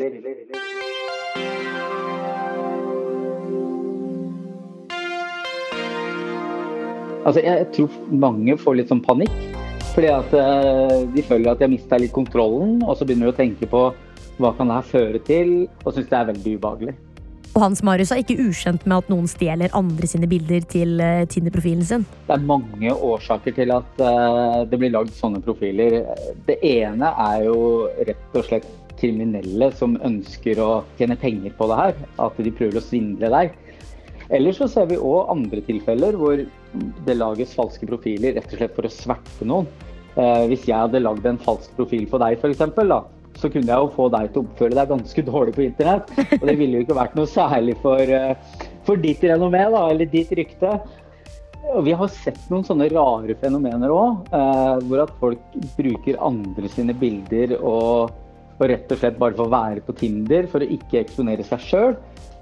Altså, 7.28 7.44
jeg 7.44 7.68
tror 7.76 8.02
mange 8.16 8.56
får 8.64 8.80
litt 8.80 8.96
sånn 8.96 9.04
panikk. 9.04 9.36
Fordi 9.92 10.16
at 10.16 10.40
eh, 10.40 11.00
de 11.12 11.28
føler 11.28 11.52
at 11.52 11.60
de 11.60 11.68
har 11.68 11.76
mista 11.76 12.00
litt 12.00 12.16
kontrollen, 12.16 12.78
og 12.88 12.96
så 12.96 13.04
begynner 13.04 13.34
de 13.34 13.36
å 13.36 13.42
tenke 13.44 13.68
på 13.68 13.90
hva 14.38 14.54
kan 14.58 14.70
det 14.70 14.80
her 14.80 14.90
føre 14.92 15.22
til, 15.28 15.54
og 15.84 15.94
syns 15.94 16.10
det 16.10 16.18
er 16.18 16.32
veldig 16.32 16.56
ubehagelig. 16.58 16.96
Og 17.58 17.64
Hans 17.64 17.80
Marius 17.82 18.12
er 18.14 18.20
ikke 18.22 18.38
ukjent 18.38 18.84
med 18.86 19.02
at 19.02 19.08
noen 19.10 19.26
stjeler 19.30 19.74
andre 19.78 20.06
sine 20.10 20.28
bilder 20.30 20.66
til 20.70 21.00
eh, 21.02 21.24
Tinder-profilen 21.26 21.86
sin. 21.90 22.04
Det 22.28 22.36
er 22.36 22.44
mange 22.46 22.92
årsaker 22.94 23.56
til 23.58 23.74
at 23.74 24.04
eh, 24.04 24.60
det 24.70 24.78
blir 24.78 24.94
lagd 24.94 25.16
sånne 25.18 25.42
profiler. 25.42 26.04
Det 26.46 26.60
ene 26.62 27.10
er 27.24 27.48
jo 27.48 27.88
rett 27.98 28.38
og 28.38 28.46
slett 28.46 28.68
kriminelle 28.98 29.72
som 29.78 29.98
ønsker 30.06 30.62
å 30.62 30.70
tjene 31.00 31.18
penger 31.18 31.56
på 31.58 31.70
det 31.72 31.82
her. 31.82 31.98
At 32.28 32.38
de 32.38 32.54
prøver 32.54 32.78
å 32.78 32.86
svindle 32.86 33.34
deg. 33.34 33.58
Eller 34.38 34.54
så 34.54 34.70
ser 34.70 34.90
vi 34.92 35.02
òg 35.02 35.32
andre 35.34 35.64
tilfeller 35.66 36.18
hvor 36.20 36.46
det 37.08 37.18
lages 37.18 37.58
falske 37.58 37.90
profiler 37.90 38.38
rett 38.38 38.52
og 38.52 38.62
slett 38.62 38.78
for 38.78 38.86
å 38.86 38.94
sverte 38.94 39.50
noen. 39.50 39.70
Eh, 40.18 40.46
hvis 40.50 40.70
jeg 40.70 40.78
hadde 40.78 41.02
lagd 41.02 41.26
en 41.30 41.42
falsk 41.42 41.74
profil 41.78 42.06
på 42.10 42.22
deg, 42.22 42.38
f.eks., 42.38 42.62
så 43.38 43.50
kunne 43.54 43.70
jeg 43.70 43.84
jo 43.84 43.90
få 43.96 44.08
deg 44.14 44.32
til 44.32 44.42
å 44.42 44.46
oppføre 44.48 44.78
deg 44.78 44.92
ganske 44.92 45.24
dårlig 45.28 45.56
på 45.56 45.66
internett. 45.68 46.14
Og 46.40 46.46
det 46.50 46.56
ville 46.60 46.80
jo 46.80 46.86
ikke 46.86 46.98
vært 46.98 47.18
noe 47.18 47.30
særlig 47.30 47.76
for, 47.84 48.02
eh, 48.02 48.64
for 48.88 49.04
ditt 49.04 49.26
renommé, 49.30 49.64
da, 49.74 49.84
eller 49.92 50.10
ditt 50.12 50.32
rykte. 50.38 50.74
Og 51.76 51.84
vi 51.84 51.96
har 52.00 52.12
sett 52.14 52.40
noen 52.52 52.66
sånne 52.66 52.88
rare 52.94 53.36
fenomener 53.42 53.92
òg, 53.92 54.30
eh, 54.32 54.76
hvor 54.88 55.04
at 55.04 55.14
folk 55.22 55.58
bruker 55.78 56.22
andre 56.24 56.72
sine 56.72 56.96
bilder 56.98 57.58
og, 57.60 58.14
og 58.58 58.68
rett 58.72 58.92
og 58.92 59.02
slett 59.02 59.20
bare 59.20 59.36
for 59.38 59.48
å 59.48 59.54
være 59.54 59.84
på 59.86 59.98
Tinder 59.98 60.48
for 60.48 60.64
å 60.64 60.72
ikke 60.78 61.04
eksponere 61.04 61.46
seg 61.46 61.66
sjøl. 61.68 61.98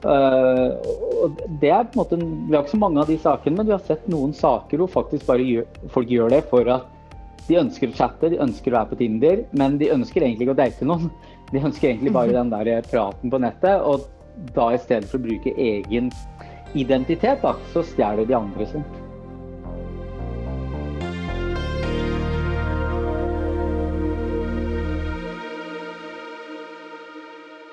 Uh, 0.05 0.75
og 1.23 1.39
det 1.61 1.71
er 1.73 1.87
på 1.89 1.95
en 1.95 2.01
måte, 2.03 2.17
Vi 2.19 2.53
har 2.53 2.61
ikke 2.61 2.75
så 2.75 2.77
mange 2.77 2.99
av 3.01 3.07
de 3.09 3.15
sakene, 3.17 3.57
men 3.57 3.65
vi 3.65 3.73
har 3.73 3.85
sett 3.87 4.03
noen 4.11 4.35
saker 4.37 4.83
hvor 4.83 4.91
faktisk 4.99 5.25
bare 5.25 5.41
gjør, 5.47 5.65
folk 5.89 6.11
gjør 6.11 6.35
det 6.35 6.41
for 6.51 6.69
at 6.69 6.91
de 7.45 7.59
ønsker 7.61 7.91
å 7.91 7.97
chatte, 7.97 8.31
de 8.33 8.41
ønsker 8.41 8.73
å 8.73 8.79
være 8.79 8.91
på 8.91 8.99
Tinder, 9.03 9.43
men 9.53 9.77
de 9.81 9.91
ønsker 9.93 10.23
egentlig 10.23 10.47
ikke 10.47 10.55
å 10.55 10.61
date 10.63 10.87
noen. 10.89 11.09
De 11.51 11.61
ønsker 11.61 11.91
egentlig 11.91 12.13
bare 12.15 12.33
den 12.33 12.49
der 12.49 12.85
praten 12.89 13.31
på 13.31 13.41
nettet. 13.41 13.85
Og 13.85 14.07
da 14.55 14.71
i 14.73 14.81
stedet 14.81 15.09
for 15.11 15.21
å 15.21 15.25
bruke 15.27 15.53
egen 15.53 16.09
identitet, 16.75 17.43
da, 17.45 17.53
så 17.73 17.85
stjeler 17.85 18.25
de 18.25 18.37
andre 18.37 18.69
sin. 18.69 18.85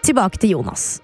Tilbake 0.02 0.42
til 0.42 0.58
Jonas. 0.58 1.00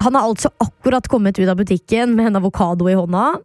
Han 0.00 0.16
har 0.16 0.24
altså 0.24 0.48
akkurat 0.58 1.06
kommet 1.12 1.38
ut 1.38 1.48
av 1.48 1.58
butikken 1.60 2.16
med 2.16 2.30
en 2.30 2.40
avokado 2.40 2.88
i 2.88 2.96
hånda, 2.96 3.36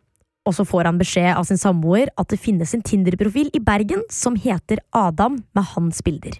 og 0.46 0.54
så 0.54 0.66
får 0.68 0.90
han 0.90 1.00
beskjed 1.02 1.32
av 1.34 1.48
sin 1.50 1.60
samboer 1.62 2.12
at 2.22 2.30
det 2.30 2.42
finnes 2.42 2.74
en 2.78 2.84
Tinder-profil 2.86 3.50
i 3.58 3.62
Bergen 3.64 4.04
som 4.14 4.38
heter 4.38 4.82
Adam 4.96 5.40
med 5.58 5.72
hans 5.74 6.04
bilder. 6.06 6.38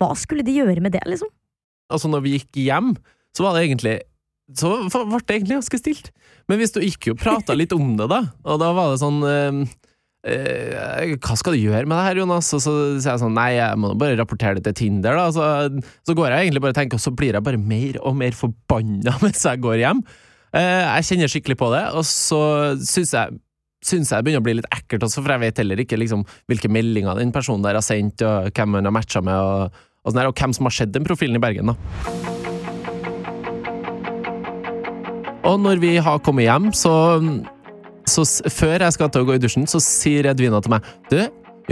Hva 0.00 0.14
skulle 0.16 0.46
de 0.46 0.54
gjøre 0.56 0.80
med 0.80 0.94
det, 0.94 1.02
liksom? 1.10 1.28
Altså, 1.90 2.08
når 2.08 2.22
vi 2.24 2.36
gikk 2.38 2.62
hjem, 2.62 2.94
så 3.36 3.44
var 3.44 3.56
det 3.56 3.66
egentlig 3.66 3.98
så 4.58 4.70
ble 4.90 5.20
det 5.20 5.36
egentlig 5.36 5.60
ganske 5.60 5.78
stilt. 5.78 6.08
Men 6.50 6.58
hvis 6.60 6.74
du 6.74 6.80
gikk 6.82 7.10
jo 7.10 7.18
prata 7.18 7.54
litt 7.54 7.74
om 7.76 7.94
det, 7.98 8.08
da, 8.10 8.24
og 8.42 8.58
da 8.62 8.70
var 8.74 8.90
det 8.90 9.02
sånn 9.02 9.20
eh, 9.26 9.60
eh, 10.26 11.12
Hva 11.22 11.36
skal 11.38 11.54
du 11.54 11.60
gjøre 11.60 11.86
med 11.86 11.94
det 11.94 12.06
her, 12.08 12.22
Jonas? 12.22 12.48
Og 12.56 12.62
så 12.64 12.72
sier 12.96 13.12
jeg 13.12 13.22
sånn 13.22 13.36
Nei, 13.36 13.52
jeg 13.58 13.78
må 13.78 13.92
bare 14.00 14.18
rapportere 14.18 14.58
det 14.58 14.64
til 14.66 14.78
Tinder, 14.80 15.18
da. 15.18 15.28
Så, 15.34 15.84
så 16.06 16.16
går 16.18 16.32
jeg 16.32 16.48
egentlig 16.48 16.64
bare 16.64 16.74
og 16.74 16.80
tenker, 16.80 16.98
og 16.98 17.04
så 17.04 17.14
blir 17.14 17.38
jeg 17.38 17.46
bare 17.46 17.62
mer 17.62 18.00
og 18.02 18.18
mer 18.18 18.34
forbanna 18.36 19.14
mens 19.24 19.46
jeg 19.46 19.62
går 19.62 19.84
hjem. 19.84 20.02
Eh, 20.50 20.82
jeg 20.98 21.06
kjenner 21.06 21.30
skikkelig 21.30 21.56
på 21.60 21.68
det, 21.74 21.84
og 21.94 22.04
så 22.06 22.40
syns 22.82 23.14
jeg 23.16 23.40
Syns 23.80 24.10
jeg 24.12 24.20
begynner 24.20 24.42
å 24.42 24.44
bli 24.44 24.52
litt 24.58 24.66
ekkelt 24.76 25.06
også, 25.06 25.22
for 25.22 25.32
jeg 25.32 25.40
vet 25.40 25.60
heller 25.62 25.80
ikke 25.80 25.96
liksom, 25.96 26.20
hvilke 26.52 26.68
meldinger 26.68 27.16
den 27.16 27.30
personen 27.32 27.62
der 27.64 27.78
har 27.78 27.84
sendt, 27.86 28.20
og 28.20 28.50
hvem 28.52 28.74
han 28.76 28.84
har 28.84 28.92
matcha 28.92 29.22
med, 29.24 29.32
og, 29.40 29.78
og, 30.04 30.12
der, 30.12 30.28
og 30.28 30.36
hvem 30.36 30.52
som 30.52 30.68
har 30.68 30.74
sett 30.76 30.92
den 30.92 31.06
profilen 31.06 31.38
i 31.38 31.40
Bergen. 31.40 31.72
da. 31.72 31.76
Og 35.48 35.56
når 35.64 35.80
vi 35.80 35.94
har 35.96 36.20
kommet 36.20 36.44
hjem, 36.44 36.68
så, 36.76 36.92
så 38.04 38.26
før 38.52 38.84
jeg 38.84 38.98
skal 38.98 39.08
til 39.14 39.24
å 39.24 39.30
gå 39.30 39.38
i 39.38 39.42
dusjen, 39.46 39.64
så 39.64 39.80
sier 39.80 40.28
Edvina 40.28 40.60
til 40.60 40.74
meg 40.74 40.92
Du, 41.08 41.16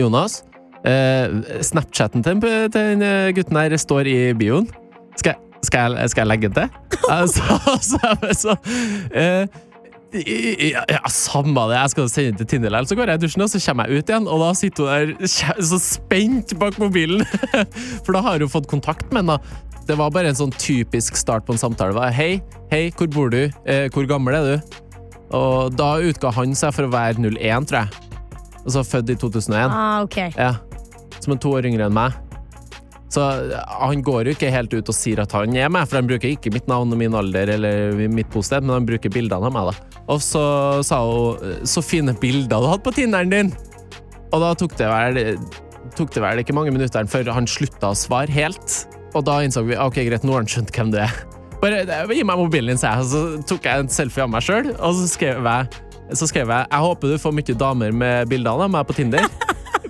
Jonas. 0.00 0.40
Eh, 0.88 1.60
Snapchatten 1.60 2.24
til, 2.24 2.40
til 2.40 2.72
den 2.72 3.04
gutten 3.36 3.60
her 3.60 3.76
står 3.84 4.08
i 4.08 4.16
bioen. 4.32 4.72
Skal 5.20 5.34
jeg 5.34 5.47
skal 5.66 5.96
jeg, 5.96 6.10
skal 6.12 6.24
jeg 6.24 6.30
legge 6.32 6.48
den 6.48 6.54
til? 6.54 7.00
altså, 7.10 7.42
så, 7.90 8.12
så 8.32 8.54
uh, 8.54 9.64
ja, 10.08 10.82
ja, 10.88 11.00
samme 11.12 11.66
det, 11.68 11.76
jeg 11.76 11.92
skal 11.92 12.08
sende 12.08 12.30
den 12.30 12.40
til 12.40 12.46
Tinder, 12.54 12.76
så 12.88 12.96
går 12.96 13.10
jeg 13.12 13.20
i 13.20 13.22
dusjen, 13.26 13.44
og 13.44 13.50
så 13.52 13.60
kommer 13.60 13.88
jeg 13.88 14.00
ut 14.00 14.12
igjen, 14.12 14.28
og 14.28 14.40
da 14.40 14.50
sitter 14.56 14.88
hun 14.88 15.16
der 15.20 15.64
så 15.68 15.80
spent 15.82 16.54
bak 16.58 16.78
mobilen. 16.80 17.24
For 18.04 18.16
da 18.16 18.22
har 18.24 18.40
hun 18.40 18.52
fått 18.52 18.70
kontakt 18.70 19.12
med 19.12 19.26
henne. 19.26 19.36
Det 19.88 19.96
var 20.00 20.12
bare 20.12 20.32
en 20.32 20.38
sånn 20.38 20.52
typisk 20.56 21.16
start 21.16 21.44
på 21.44 21.52
en 21.56 21.60
samtale. 21.60 21.96
Var, 21.96 22.12
hei, 22.16 22.40
hei, 22.72 22.88
hvor 22.96 23.08
bor 23.12 23.32
du? 23.32 23.42
Eh, 23.68 23.88
hvor 23.92 24.08
gammel 24.08 24.36
er 24.36 24.48
du? 24.48 24.78
Og 25.36 25.76
da 25.76 25.94
utga 26.00 26.32
han 26.36 26.56
seg 26.56 26.72
for 26.76 26.88
å 26.88 26.92
være 26.92 27.20
01, 27.24 27.68
tror 27.68 27.84
jeg. 27.84 28.08
Altså 28.64 28.84
født 28.84 29.12
i 29.12 29.18
2001. 29.20 29.68
Ah, 29.68 30.00
okay. 30.04 30.32
ja. 30.36 30.54
Som 31.20 31.36
er 31.36 31.42
to 31.44 31.52
år 31.56 31.68
yngre 31.68 31.88
enn 31.88 31.96
meg. 31.96 32.16
Så 33.08 33.24
han 33.56 34.02
går 34.04 34.28
jo 34.28 34.34
ikke 34.36 34.50
helt 34.52 34.74
ut 34.74 34.90
og 34.90 34.96
sier 34.96 35.22
at 35.22 35.32
han 35.32 35.54
er 35.56 35.70
meg, 35.72 35.88
for 35.88 36.00
han 36.00 36.08
bruker 36.10 36.28
ikke 36.28 36.52
mitt 36.52 36.68
navn 36.68 36.92
og 36.92 37.00
min 37.00 37.16
alder 37.16 37.54
eller 37.54 37.96
mitt 38.12 38.28
bosted, 38.32 38.66
men 38.66 38.76
han 38.76 38.88
bruker 38.88 39.12
bildene 39.12 39.48
av 39.48 39.54
meg, 39.54 39.70
da. 39.70 40.02
Og 40.12 40.20
så 40.24 40.42
sa 40.84 41.00
hun 41.04 41.64
'så 41.64 41.82
fine 41.84 42.12
bilder 42.20 42.60
du 42.60 42.68
hadde 42.68 42.84
på 42.84 42.94
Tinderen 42.94 43.32
din'. 43.32 43.52
Og 44.32 44.40
da 44.40 44.52
tok 44.54 44.76
det 44.76 44.88
vel, 44.88 45.38
tok 45.96 46.12
det 46.12 46.22
vel 46.22 46.38
ikke 46.38 46.54
mange 46.54 46.70
minuttene 46.70 47.08
før 47.08 47.32
han 47.32 47.46
slutta 47.46 47.92
å 47.92 47.96
svare 47.96 48.28
helt. 48.28 48.86
Og 49.14 49.24
da 49.24 49.40
innså 49.40 49.64
vi 49.64 49.76
ok, 49.76 50.04
greit, 50.04 50.24
nå 50.24 50.32
har 50.32 50.44
han 50.44 50.46
skjønt 50.46 50.72
hvem 50.72 50.92
du 50.92 50.98
er. 50.98 51.12
Bare 51.62 52.06
gi 52.14 52.22
meg 52.22 52.38
mobilen 52.38 52.68
din, 52.68 52.78
sa 52.78 52.98
jeg. 52.98 53.08
Så 53.08 53.42
tok 53.48 53.64
jeg 53.64 53.80
en 53.80 53.88
selfie 53.88 54.22
av 54.22 54.30
meg 54.30 54.42
sjøl, 54.42 54.74
og 54.76 54.94
så 54.94 55.08
skrev 55.08 55.42
jeg 55.42 55.68
så 56.16 56.24
skrev 56.24 56.48
jeg 56.48 56.68
jeg 56.70 56.80
håper 56.80 57.10
du 57.12 57.18
får 57.20 57.34
mye 57.36 57.54
damer 57.60 57.92
med 57.92 58.28
bildene 58.30 58.64
av 58.64 58.70
meg 58.72 58.86
på 58.88 58.96
Tinder. 58.96 59.26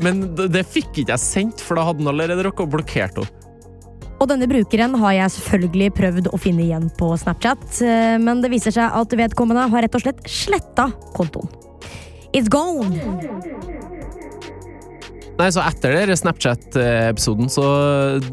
Men 0.05 0.23
det 0.39 0.65
fikk 0.71 1.03
ikke 1.03 1.15
jeg 1.15 1.23
sendt, 1.23 1.63
for 1.65 1.79
da 1.79 1.89
hadde 1.89 2.05
han 2.05 2.13
allerede 2.13 2.47
rukket 2.47 2.67
å 2.67 2.73
blokkere 2.77 3.11
henne. 3.11 3.47
Og 4.19 4.27
denne 4.27 4.49
brukeren 4.51 4.97
har 4.99 5.15
jeg 5.15 5.35
selvfølgelig 5.37 5.93
prøvd 5.95 6.29
å 6.35 6.39
finne 6.43 6.65
igjen 6.65 6.89
på 6.99 7.13
Snapchat, 7.21 7.67
eh, 7.87 8.17
men 8.19 8.43
det 8.43 8.51
viser 8.51 8.75
seg 8.75 8.97
at 8.99 9.15
vedkommende 9.15 9.69
har 9.71 9.87
rett 9.87 9.95
og 9.95 10.03
slett 10.03 10.25
sletta 10.27 10.89
kontoen. 11.15 11.51
It's 12.35 12.51
gone! 12.51 12.99
Nei, 15.39 15.53
så 15.55 15.63
Etter 15.63 15.95
den 15.95 16.19
Snapchat-episoden 16.19 17.47
så, 17.53 17.65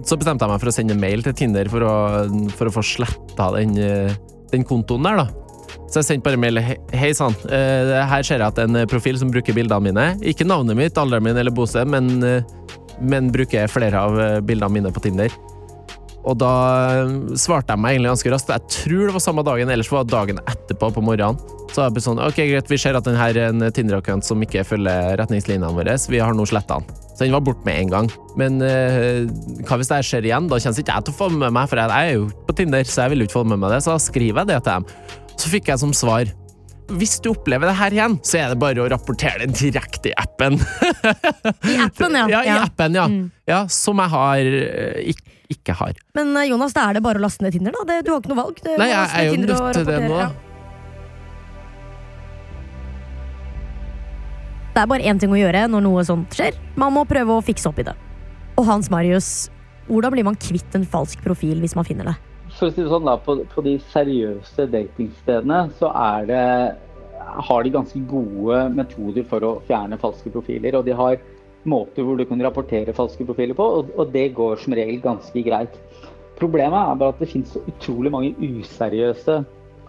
så, 0.01 0.17
bestemte 0.17 0.41
jeg 0.41 0.49
meg 0.55 0.63
for 0.63 0.71
å 0.71 0.73
sende 0.73 0.97
mail 0.97 1.21
til 1.25 1.35
Tinder 1.37 1.69
for 1.69 1.85
å, 1.85 1.95
for 2.57 2.71
å 2.71 2.73
få 2.79 2.81
sletta 2.95 3.51
den, 3.59 3.77
eh, 3.77 4.15
den 4.49 4.65
kontoen 4.65 5.05
der, 5.05 5.21
da. 5.21 5.44
Så 5.85 6.01
jeg 6.01 6.07
sendte 6.07 6.25
bare 6.25 6.39
mail 6.41 6.59
Hei 6.95 7.11
sann, 7.15 7.35
uh, 7.47 7.95
her 8.09 8.25
ser 8.25 8.41
jeg 8.41 8.47
at 8.47 8.61
en 8.63 8.81
profil 8.91 9.19
som 9.21 9.31
bruker 9.33 9.55
bildene 9.55 9.91
mine. 9.91 10.07
Ikke 10.25 10.47
navnet 10.47 10.77
mitt, 10.79 10.97
alderen 10.99 11.25
min 11.27 11.37
eller 11.37 11.53
bosted, 11.55 11.87
men, 11.91 12.17
uh, 12.23 12.77
men 13.01 13.29
bruker 13.33 13.67
flere 13.67 13.99
av 13.99 14.15
eh, 14.23 14.37
bildene 14.45 14.71
mine 14.71 14.91
på 14.95 15.01
Tinder. 15.03 15.33
Og 16.25 16.37
da 16.41 16.51
svarte 17.37 17.75
jeg 17.75 17.81
meg 17.83 17.95
egentlig 17.95 18.13
ganske 18.13 18.31
raskt. 18.33 18.53
Jeg 18.55 18.71
tror 18.79 19.03
det 19.03 19.15
var 19.17 19.23
samme 19.23 19.43
dagen, 19.45 19.69
ellers 19.69 19.91
var 19.93 20.07
det 20.07 20.15
dagen 20.15 20.39
etterpå 20.41 20.89
på 20.95 21.03
morgenen. 21.05 21.37
Så 21.69 21.83
jeg 21.83 21.95
ble 21.95 22.01
sånn, 22.05 22.21
ok 22.23 22.39
greit, 22.39 22.71
vi 22.71 22.79
ser 22.79 22.97
at 22.97 23.05
denne 23.05 23.27
er 23.29 23.39
en 23.49 23.65
Tinder-account 23.75 24.25
som 24.25 24.41
ikke 24.41 24.63
følger 24.65 25.17
retningslinjene 25.19 25.73
våre. 25.75 25.97
Vi 26.09 26.21
har 26.23 26.33
nå 26.33 26.47
sletta 26.49 26.79
den. 26.79 27.03
Så 27.11 27.25
den 27.25 27.35
var 27.35 27.43
borte 27.45 27.67
med 27.67 27.83
en 27.83 27.91
gang. 27.91 28.09
Men 28.39 28.57
uh, 28.63 29.27
hva 29.67 29.77
hvis 29.79 29.91
det 29.91 30.01
skjer 30.07 30.29
igjen? 30.31 30.49
Da 30.51 30.59
kjennes 30.61 30.81
ikke 30.81 30.95
jeg 30.95 31.07
til 31.07 31.15
å 31.15 31.19
få 31.19 31.29
med 31.35 31.53
meg, 31.53 31.69
for 31.69 31.83
jeg 31.83 31.93
er 31.93 32.17
jo 32.17 32.25
på 32.47 32.57
Tinder, 32.57 32.87
så 32.89 33.05
jeg 33.05 33.13
vil 33.13 33.27
ikke 33.27 33.37
få 33.37 33.45
med 33.51 33.61
meg 33.61 33.75
det. 33.75 33.83
Så 33.85 33.93
da 33.93 34.01
skriver 34.01 34.43
jeg 34.43 34.53
det 34.55 34.63
til 34.65 34.81
dem. 34.81 35.23
Så 35.35 35.51
fikk 35.51 35.71
jeg 35.71 35.81
som 35.81 35.93
svar 35.95 36.31
hvis 36.93 37.15
du 37.23 37.31
opplever 37.31 37.65
det 37.65 37.75
her 37.79 37.93
igjen, 37.95 38.17
så 38.21 38.37
er 38.37 38.51
det 38.53 38.59
bare 38.61 38.83
å 38.83 38.89
rapportere 38.91 39.47
det 39.47 39.57
direkte 39.57 40.11
i 40.11 40.13
appen. 40.21 40.59
I 41.65 41.79
appen, 41.81 42.17
ja. 42.19 42.25
ja, 42.35 42.41
i 42.43 42.51
ja. 42.51 42.57
appen, 42.67 42.97
ja. 42.97 43.05
Mm. 43.09 43.23
ja. 43.49 43.63
Som 43.73 44.01
jeg 44.03 44.13
har 44.13 44.49
eh, 44.59 44.99
ikke, 45.15 45.33
ikke 45.55 45.77
har. 45.79 45.97
Men 46.17 46.29
eh, 46.37 46.51
Jonas, 46.51 46.75
da 46.77 46.85
er 46.89 46.99
det 46.99 47.01
bare 47.05 47.17
å 47.17 47.25
laste 47.25 47.45
ned 47.45 47.57
Tinder, 47.57 47.73
da? 47.73 47.87
Det, 47.89 48.03
du 48.05 48.11
har 48.13 48.21
ikke 48.21 48.33
noe 48.35 48.41
valg? 48.43 48.61
Nei, 48.69 48.89
jeg 48.91 49.09
er 49.17 49.31
jo 49.31 49.39
nødt 49.41 49.79
til 49.79 49.89
det 49.89 49.97
nå. 50.05 50.21
Det 54.75 54.83
er 54.83 54.91
bare 54.91 55.09
én 55.09 55.17
ting 55.17 55.33
å 55.33 55.39
gjøre 55.39 55.65
når 55.71 55.85
noe 55.87 56.05
sånt 56.05 56.37
skjer. 56.37 56.61
Man 56.77 56.93
må 56.93 57.05
prøve 57.09 57.39
å 57.39 57.43
fikse 57.45 57.71
opp 57.71 57.81
i 57.81 57.87
det. 57.87 57.95
Og 58.59 58.69
Hans 58.69 58.91
Marius, 58.93 59.49
Hvordan 59.85 60.15
blir 60.15 60.25
man 60.25 60.37
kvitt 60.41 60.73
en 60.73 60.85
falsk 60.89 61.21
profil 61.21 61.59
hvis 61.61 61.75
man 61.77 61.85
finner 61.85 62.09
det? 62.09 62.15
For 62.55 62.69
å 62.69 62.71
si 62.71 62.83
det 62.83 62.91
sånn 62.91 63.07
da, 63.07 63.17
på, 63.19 63.37
på 63.51 63.63
de 63.65 63.75
seriøse 63.91 64.67
datingstedene 64.71 65.57
så 65.79 65.89
er 65.91 66.27
det, 66.29 66.43
har 67.49 67.65
de 67.65 67.73
ganske 67.73 67.99
gode 68.07 68.61
metoder 68.77 69.25
for 69.27 69.43
å 69.43 69.55
fjerne 69.67 69.99
falske 69.99 70.31
profiler. 70.31 70.77
Og 70.79 70.85
de 70.87 70.95
har 70.95 71.19
måter 71.67 72.05
hvor 72.05 72.19
du 72.19 72.23
kan 72.29 72.41
rapportere 72.45 72.95
falske 72.95 73.25
profiler 73.27 73.57
på, 73.57 73.65
og, 73.79 73.91
og 73.99 74.13
det 74.13 74.29
går 74.37 74.61
som 74.61 74.75
regel 74.77 75.01
ganske 75.03 75.43
greit. 75.43 75.75
Problemet 76.39 76.77
er 76.79 76.99
bare 76.99 77.15
at 77.15 77.21
det 77.23 77.31
finnes 77.31 77.51
så 77.55 77.63
utrolig 77.67 78.11
mange 78.13 78.35
useriøse 78.39 79.39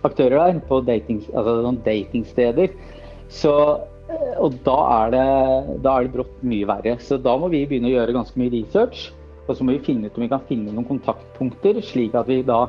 aktører 0.06 0.38
der 0.38 0.60
på 0.68 0.80
dating, 0.86 1.20
altså 1.34 1.74
datingsteder. 1.86 2.74
Så, 3.28 3.52
og 4.38 4.58
da 4.66 4.76
er, 5.00 5.14
det, 5.14 5.26
da 5.82 5.96
er 5.96 6.06
det 6.06 6.14
brått 6.14 6.42
mye 6.46 6.68
verre. 6.68 6.96
Så 7.02 7.18
da 7.22 7.34
må 7.38 7.50
vi 7.52 7.64
begynne 7.66 7.90
å 7.90 7.96
gjøre 7.96 8.14
ganske 8.14 8.38
mye 8.40 8.54
research. 8.54 9.08
Og 9.46 9.56
så 9.56 9.64
må 9.64 9.76
vi 9.76 9.84
finne 9.86 10.08
ut 10.08 10.18
om 10.18 10.24
vi 10.24 10.30
kan 10.32 10.44
finne 10.48 10.74
noen 10.74 10.88
kontaktpunkter, 10.88 11.80
slik 11.84 12.16
at 12.18 12.28
vi 12.30 12.40
da 12.46 12.64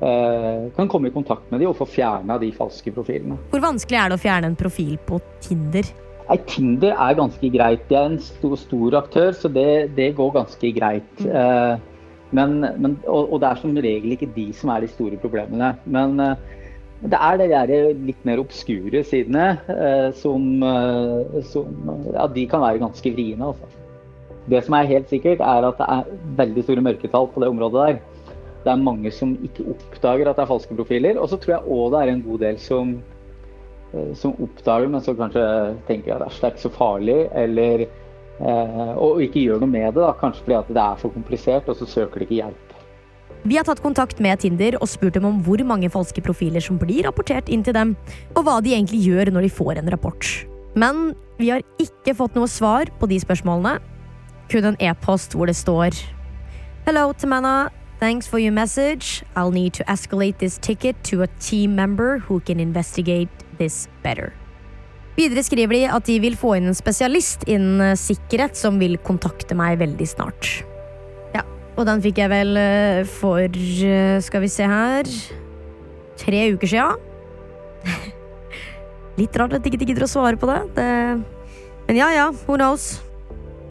eh, 0.00 0.70
kan 0.76 0.90
komme 0.90 1.10
i 1.10 1.14
kontakt 1.14 1.50
med 1.50 1.62
dem 1.62 1.72
og 1.72 1.78
få 1.80 1.88
fjerna 1.90 2.38
de 2.42 2.52
falske 2.54 2.94
profilene. 2.94 3.38
Hvor 3.52 3.64
vanskelig 3.64 4.00
er 4.00 4.12
det 4.12 4.18
å 4.18 4.24
fjerne 4.24 4.52
en 4.52 4.58
profil 4.58 4.94
på 5.08 5.20
Tinder? 5.44 5.90
Nei, 6.24 6.38
Tinder 6.48 6.94
er 6.94 7.18
ganske 7.18 7.50
greit. 7.52 7.82
Det 7.90 7.98
er 7.98 8.12
en 8.12 8.20
stor, 8.22 8.56
stor 8.60 9.00
aktør, 9.02 9.34
så 9.36 9.50
det, 9.52 9.68
det, 9.98 10.14
går 10.16 10.32
ganske 10.38 10.70
greit. 10.76 11.26
Eh, 11.26 11.74
men, 12.34 12.60
men, 12.80 12.98
og, 13.06 13.34
og, 13.34 13.40
det 13.42 13.50
er 13.50 13.60
som 13.60 13.76
regel 13.76 14.14
ikke 14.14 14.32
de 14.34 14.48
som 14.56 14.72
er 14.74 14.84
de 14.84 14.90
store 14.94 15.18
problemene. 15.22 15.74
Men 15.84 16.16
eh, 16.22 16.54
det 17.04 17.20
er 17.20 17.38
de 17.40 17.48
der 17.52 17.72
litt 18.06 18.24
mer 18.24 18.40
obskure 18.40 19.02
sidene 19.04 19.54
eh, 19.68 20.10
som, 20.16 20.46
eh, 20.64 21.40
som 21.50 21.90
ja, 22.14 22.26
de 22.32 22.46
kan 22.48 22.64
være 22.64 22.80
ganske 22.82 23.12
vriene. 23.12 23.52
Altså. 23.52 23.83
Det 24.50 24.60
som 24.64 24.76
er 24.76 24.90
helt 24.90 25.08
sikkert, 25.08 25.40
er 25.40 25.66
at 25.68 25.80
det 25.80 25.86
er 25.88 26.10
veldig 26.40 26.64
store 26.66 26.84
mørketall 26.84 27.30
på 27.32 27.40
det 27.40 27.48
området 27.48 27.86
der. 27.86 27.98
Det 28.64 28.72
er 28.72 28.80
mange 28.80 29.10
som 29.12 29.34
ikke 29.44 29.66
oppdager 29.74 30.28
at 30.28 30.38
det 30.38 30.44
er 30.44 30.50
falske 30.50 30.76
profiler. 30.76 31.20
Og 31.20 31.30
så 31.32 31.38
tror 31.40 31.56
jeg 31.56 31.76
òg 31.76 31.92
det 31.94 32.00
er 32.02 32.12
en 32.12 32.24
god 32.24 32.44
del 32.44 32.58
som, 32.60 32.94
eh, 33.92 34.12
som 34.16 34.36
oppdager, 34.44 34.88
men 34.92 35.04
som 35.04 35.16
kanskje 35.16 35.44
tenker 35.88 36.16
at 36.16 36.28
det 36.28 36.44
er 36.44 36.52
ikke 36.52 36.66
så 36.66 36.72
farlig, 36.76 37.18
eller 37.32 37.86
eh, 37.86 38.92
og 38.96 39.24
ikke 39.24 39.44
gjør 39.46 39.64
noe 39.64 39.72
med 39.72 39.90
det. 39.92 40.02
Da. 40.02 40.12
Kanskje 40.20 40.44
fordi 40.44 40.76
det 40.76 40.84
er 40.84 41.02
for 41.02 41.16
komplisert, 41.16 41.68
og 41.68 41.80
så 41.80 41.88
søker 41.88 42.20
de 42.20 42.28
ikke 42.28 42.40
hjelp. 42.42 42.70
Vi 43.44 43.58
har 43.58 43.66
tatt 43.68 43.82
kontakt 43.84 44.22
med 44.24 44.40
Tinder 44.40 44.78
og 44.80 44.88
spurt 44.88 45.18
dem 45.18 45.26
om 45.28 45.42
hvor 45.44 45.60
mange 45.68 45.90
falske 45.92 46.22
profiler 46.24 46.64
som 46.64 46.78
blir 46.80 47.04
rapportert 47.04 47.50
inn 47.52 47.64
til 47.64 47.76
dem, 47.76 47.92
og 48.32 48.46
hva 48.46 48.60
de 48.64 48.72
egentlig 48.72 49.02
gjør 49.04 49.34
når 49.34 49.44
de 49.44 49.50
får 49.52 49.80
en 49.80 49.90
rapport. 49.92 50.30
Men 50.74 51.10
vi 51.36 51.50
har 51.52 51.60
ikke 51.82 52.16
fått 52.16 52.38
noe 52.38 52.48
svar 52.48 52.88
på 52.98 53.08
de 53.10 53.18
spørsmålene, 53.20 53.76
kun 54.50 54.64
en 54.72 54.76
e-post 54.80 55.34
hvor 55.34 55.50
det 55.50 55.56
står 55.56 55.96
Hello, 56.86 57.12
Tamanna. 57.12 57.70
Thanks 57.98 58.26
for 58.26 58.38
your 58.38 58.52
message. 58.52 59.24
I'll 59.34 59.50
need 59.50 59.72
to 59.74 59.84
escalate 59.84 60.36
this 60.38 60.58
ticket 60.58 61.02
to 61.04 61.22
a 61.22 61.28
team 61.40 61.74
member 61.74 62.18
who 62.18 62.40
can 62.40 62.60
investigate 62.60 63.30
this 63.56 63.88
better. 64.02 64.34
Videre 65.16 65.44
skriver 65.46 65.72
de 65.72 65.82
at 65.88 66.04
de 66.04 66.18
vil 66.20 66.36
få 66.36 66.56
inn 66.58 66.68
en 66.68 66.76
spesialist 66.76 67.46
innen 67.48 67.94
sikkerhet 67.96 68.58
som 68.58 68.80
vil 68.82 68.98
kontakte 69.06 69.56
meg 69.56 69.78
veldig 69.80 70.08
snart. 70.10 70.50
Ja, 71.32 71.46
og 71.78 71.86
den 71.88 72.02
fikk 72.04 72.18
jeg 72.20 72.32
vel 72.34 72.52
eh, 72.58 73.00
for 73.08 73.46
eh, 73.46 74.18
Skal 74.22 74.44
vi 74.44 74.50
se 74.52 74.68
her 74.68 75.08
Tre 76.20 76.42
uker 76.54 76.70
sia. 76.70 76.90
Litt 79.18 79.40
rart 79.40 79.56
at 79.56 79.64
de 79.64 79.72
ikke 79.72 79.86
gidder 79.86 80.04
å 80.04 80.10
svare 80.10 80.36
på 80.38 80.50
det. 80.50 80.60
det. 80.76 80.92
Men 81.88 81.98
ja 81.98 82.12
ja, 82.14 82.28
who 82.44 82.58
knows? 82.58 82.98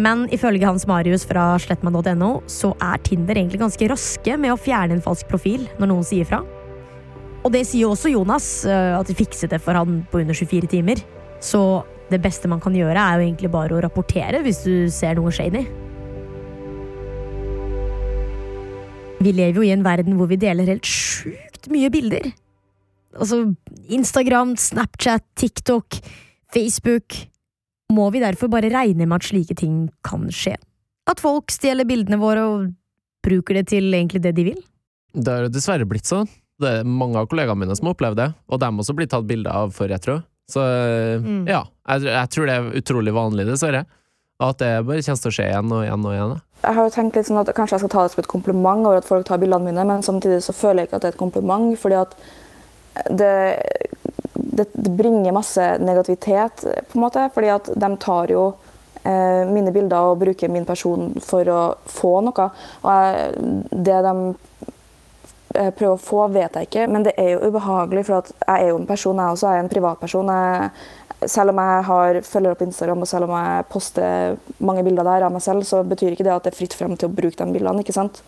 Men 0.02 0.26
ifølge 0.34 0.66
Hans 0.66 0.88
Marius 0.90 1.26
fra 1.30 1.54
slettmeg.no 1.62 2.32
så 2.50 2.74
er 2.82 3.02
Tinder 3.06 3.38
egentlig 3.38 3.62
ganske 3.62 3.90
raske 3.92 4.38
med 4.42 4.54
å 4.54 4.60
fjerne 4.60 4.98
en 4.98 5.04
falsk 5.06 5.30
profil 5.30 5.68
når 5.78 5.92
noen 5.92 6.08
sier 6.08 6.26
fra. 6.26 6.42
Og 7.44 7.52
det 7.54 7.66
sier 7.68 7.92
også 7.92 8.14
Jonas, 8.14 8.48
eh, 8.66 8.94
at 8.98 9.10
de 9.10 9.16
fikset 9.18 9.52
det 9.52 9.60
for 9.62 9.78
han 9.78 10.02
på 10.10 10.24
under 10.24 10.34
24 10.34 10.70
timer. 10.72 11.02
Så 11.44 11.84
det 12.10 12.22
beste 12.24 12.50
man 12.50 12.62
kan 12.64 12.76
gjøre, 12.76 12.98
er 12.98 13.20
jo 13.20 13.28
egentlig 13.28 13.52
bare 13.54 13.76
å 13.76 13.82
rapportere 13.84 14.42
hvis 14.46 14.64
du 14.66 14.76
ser 14.94 15.20
noe 15.20 15.34
shady. 15.34 15.66
Vi 19.24 19.32
lever 19.32 19.60
jo 19.60 19.68
i 19.68 19.74
en 19.76 19.86
verden 19.86 20.18
hvor 20.18 20.28
vi 20.32 20.40
deler 20.40 20.68
helt 20.68 20.88
sjukt 20.88 21.70
mye 21.72 21.92
bilder. 21.94 22.32
Altså 23.14 23.44
Instagram, 23.94 24.56
Snapchat, 24.58 25.24
TikTok, 25.40 26.00
Facebook 26.54 27.20
må 27.94 28.10
vi 28.14 28.22
derfor 28.24 28.52
bare 28.52 28.72
regne 28.74 29.08
med 29.08 29.22
at 29.22 29.30
slike 29.30 29.58
ting 29.60 29.88
kan 30.06 30.28
skje. 30.34 30.56
At 31.10 31.22
folk 31.24 31.52
stjeler 31.52 31.88
bildene 31.88 32.20
våre 32.22 32.46
og 32.48 32.70
bruker 33.24 33.60
det 33.60 33.68
til 33.72 33.90
egentlig 33.94 34.24
det 34.24 34.36
de 34.38 34.48
vil. 34.52 34.62
Det 35.14 35.32
har 35.34 35.50
dessverre 35.52 35.88
blitt 35.88 36.10
sånn. 36.10 36.30
Det 36.62 36.70
er 36.80 36.88
mange 36.88 37.20
av 37.20 37.28
kollegaene 37.30 37.64
mine 37.64 37.76
som 37.78 37.90
har 37.90 37.96
opplevd 37.96 38.20
det, 38.20 38.30
og 38.50 38.62
dem 38.62 38.80
også 38.82 38.96
blir 38.98 39.10
tatt 39.10 39.28
bilde 39.30 39.52
av 39.52 39.74
for 39.76 39.92
retro. 39.92 40.22
Så 40.50 40.62
mm. 41.24 41.44
ja, 41.50 41.64
jeg, 41.88 42.08
jeg, 42.10 42.32
tror 42.34 42.50
det 42.50 42.56
er 42.56 42.80
utrolig 42.80 43.14
vanlig, 43.16 43.46
dessverre. 43.48 43.86
At 44.44 44.60
det 44.60 44.72
bare 44.88 45.04
kommer 45.06 45.24
til 45.24 45.32
å 45.32 45.36
skje 45.38 45.48
igjen 45.50 45.72
og 45.72 45.84
igjen 45.86 46.08
og 46.08 46.16
igjen. 46.16 46.34
Jeg 46.64 46.78
har 46.78 46.88
jo 46.88 46.94
tenkt 46.96 47.18
litt 47.18 47.28
sånn 47.28 47.42
at 47.42 47.52
Kanskje 47.56 47.76
jeg 47.76 47.84
skal 47.84 47.92
ta 47.92 48.04
det 48.06 48.14
som 48.14 48.24
et 48.24 48.32
kompliment 48.32 48.88
over 48.88 49.02
at 49.02 49.08
folk 49.08 49.28
tar 49.28 49.42
bildene 49.42 49.70
mine, 49.70 49.86
men 49.88 50.06
samtidig 50.06 50.42
så 50.46 50.56
føler 50.56 50.84
jeg 50.84 50.90
ikke 50.90 51.00
at 51.00 51.06
det 51.06 51.12
er 51.12 51.16
et 51.16 51.22
kompliment. 51.22 51.68
fordi 51.80 52.00
at 52.00 52.16
det 53.10 53.34
det, 54.52 54.68
det, 54.74 54.90
bringer 54.90 55.32
masse 55.32 55.78
negativitet, 55.80 56.66
på 56.92 56.98
en 56.98 57.04
måte. 57.06 57.30
Fordi 57.34 57.52
at 57.54 57.70
de 57.76 57.90
tar 57.98 58.32
jo 58.34 58.46
eh, 59.04 59.44
mine 59.50 59.74
bilder 59.76 60.12
og 60.12 60.22
bruker 60.24 60.52
min 60.52 60.68
person 60.68 61.14
for 61.24 61.50
å 61.50 61.62
få 61.90 62.16
noe. 62.26 62.50
Og 62.84 62.90
jeg, 62.92 63.46
det 63.90 64.02
de 64.08 64.16
eh, 65.56 65.72
prøver 65.72 65.96
å 65.96 66.02
få, 66.02 66.26
vet 66.34 66.60
jeg 66.60 66.70
ikke, 66.70 66.90
men 66.92 67.08
det 67.08 67.16
er 67.18 67.36
jo 67.36 67.50
ubehagelig. 67.50 68.06
For 68.10 68.20
jeg 68.34 68.52
er 68.58 68.70
jo 68.72 68.82
en 68.82 68.90
person, 68.90 69.24
jeg 69.24 69.38
også 69.38 69.50
er 69.52 69.64
en 69.64 69.74
privatperson. 69.74 70.34
Jeg, 70.36 70.70
selv 71.32 71.54
om 71.54 71.60
jeg 71.64 71.84
har 71.88 72.22
følger 72.28 72.52
opp 72.52 72.64
Instagram 72.66 73.06
og 73.06 73.08
selv 73.08 73.30
om 73.30 73.38
jeg 73.38 73.68
poster 73.72 74.40
mange 74.60 74.84
bilder 74.84 75.08
der 75.08 75.28
av 75.30 75.36
meg 75.36 75.44
selv, 75.46 75.64
så 75.68 75.84
betyr 75.88 76.16
ikke 76.16 76.28
det 76.28 76.36
at 76.36 76.48
det 76.48 76.52
er 76.52 76.60
fritt 76.60 76.76
frem 76.76 76.98
til 76.98 77.10
å 77.10 77.16
bruke 77.16 77.40
de 77.40 77.56
bildene. 77.56 77.86
ikke 77.86 77.96
sant? 77.96 78.20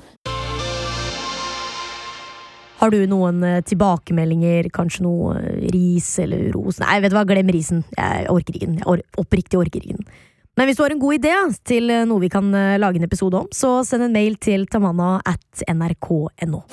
Har 2.80 2.92
du 2.92 3.00
noen 3.08 3.42
eh, 3.48 3.62
tilbakemeldinger, 3.66 4.70
kanskje 4.76 5.06
noe 5.06 5.36
eh, 5.40 5.68
ris 5.74 6.10
eller 6.24 6.50
ros? 6.56 6.82
Nei, 6.84 7.00
vet 7.04 7.14
du 7.14 7.18
hva, 7.18 7.26
glem 7.28 7.52
risen. 7.54 7.84
Jeg 7.96 8.28
orker 8.32 8.58
ikke 8.58 8.70
den. 8.70 8.80
Jeg 8.82 8.90
or 8.92 9.04
oppriktig 9.22 9.60
orker 9.60 9.82
ikke 9.82 9.96
den. 9.96 10.08
Men 10.56 10.70
hvis 10.70 10.78
du 10.80 10.86
har 10.86 10.94
en 10.96 11.02
god 11.02 11.18
idé 11.18 11.34
til 11.68 11.92
eh, 11.92 12.06
noe 12.08 12.24
vi 12.24 12.32
kan 12.32 12.52
lage 12.82 13.00
en 13.00 13.08
episode 13.08 13.44
om, 13.44 13.50
så 13.56 13.78
send 13.88 14.08
en 14.08 14.16
mail 14.16 14.40
til 14.44 14.68
tamanna 14.72 15.18
at 15.28 15.66
nrk.no. 15.72 16.64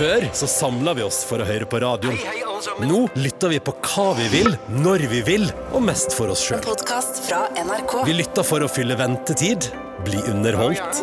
Før 0.00 0.30
så 0.32 0.46
samla 0.48 0.94
vi 0.96 1.04
oss 1.06 1.22
for 1.28 1.42
å 1.42 1.46
høre 1.46 1.66
på 1.70 1.82
radioen. 1.82 2.18
Nå 2.84 3.06
lytter 3.16 3.52
vi 3.54 3.58
på 3.64 3.72
hva 3.84 4.10
vi 4.18 4.26
vil, 4.32 4.50
når 4.82 5.06
vi 5.10 5.22
vil, 5.26 5.46
og 5.72 5.84
mest 5.86 6.14
for 6.16 6.32
oss 6.32 6.42
sjøl. 6.44 6.64
Vi 8.06 8.16
lytter 8.16 8.46
for 8.46 8.64
å 8.64 8.68
fylle 8.70 8.98
ventetid, 9.00 9.70
bli 10.04 10.20
underholdt, 10.32 11.02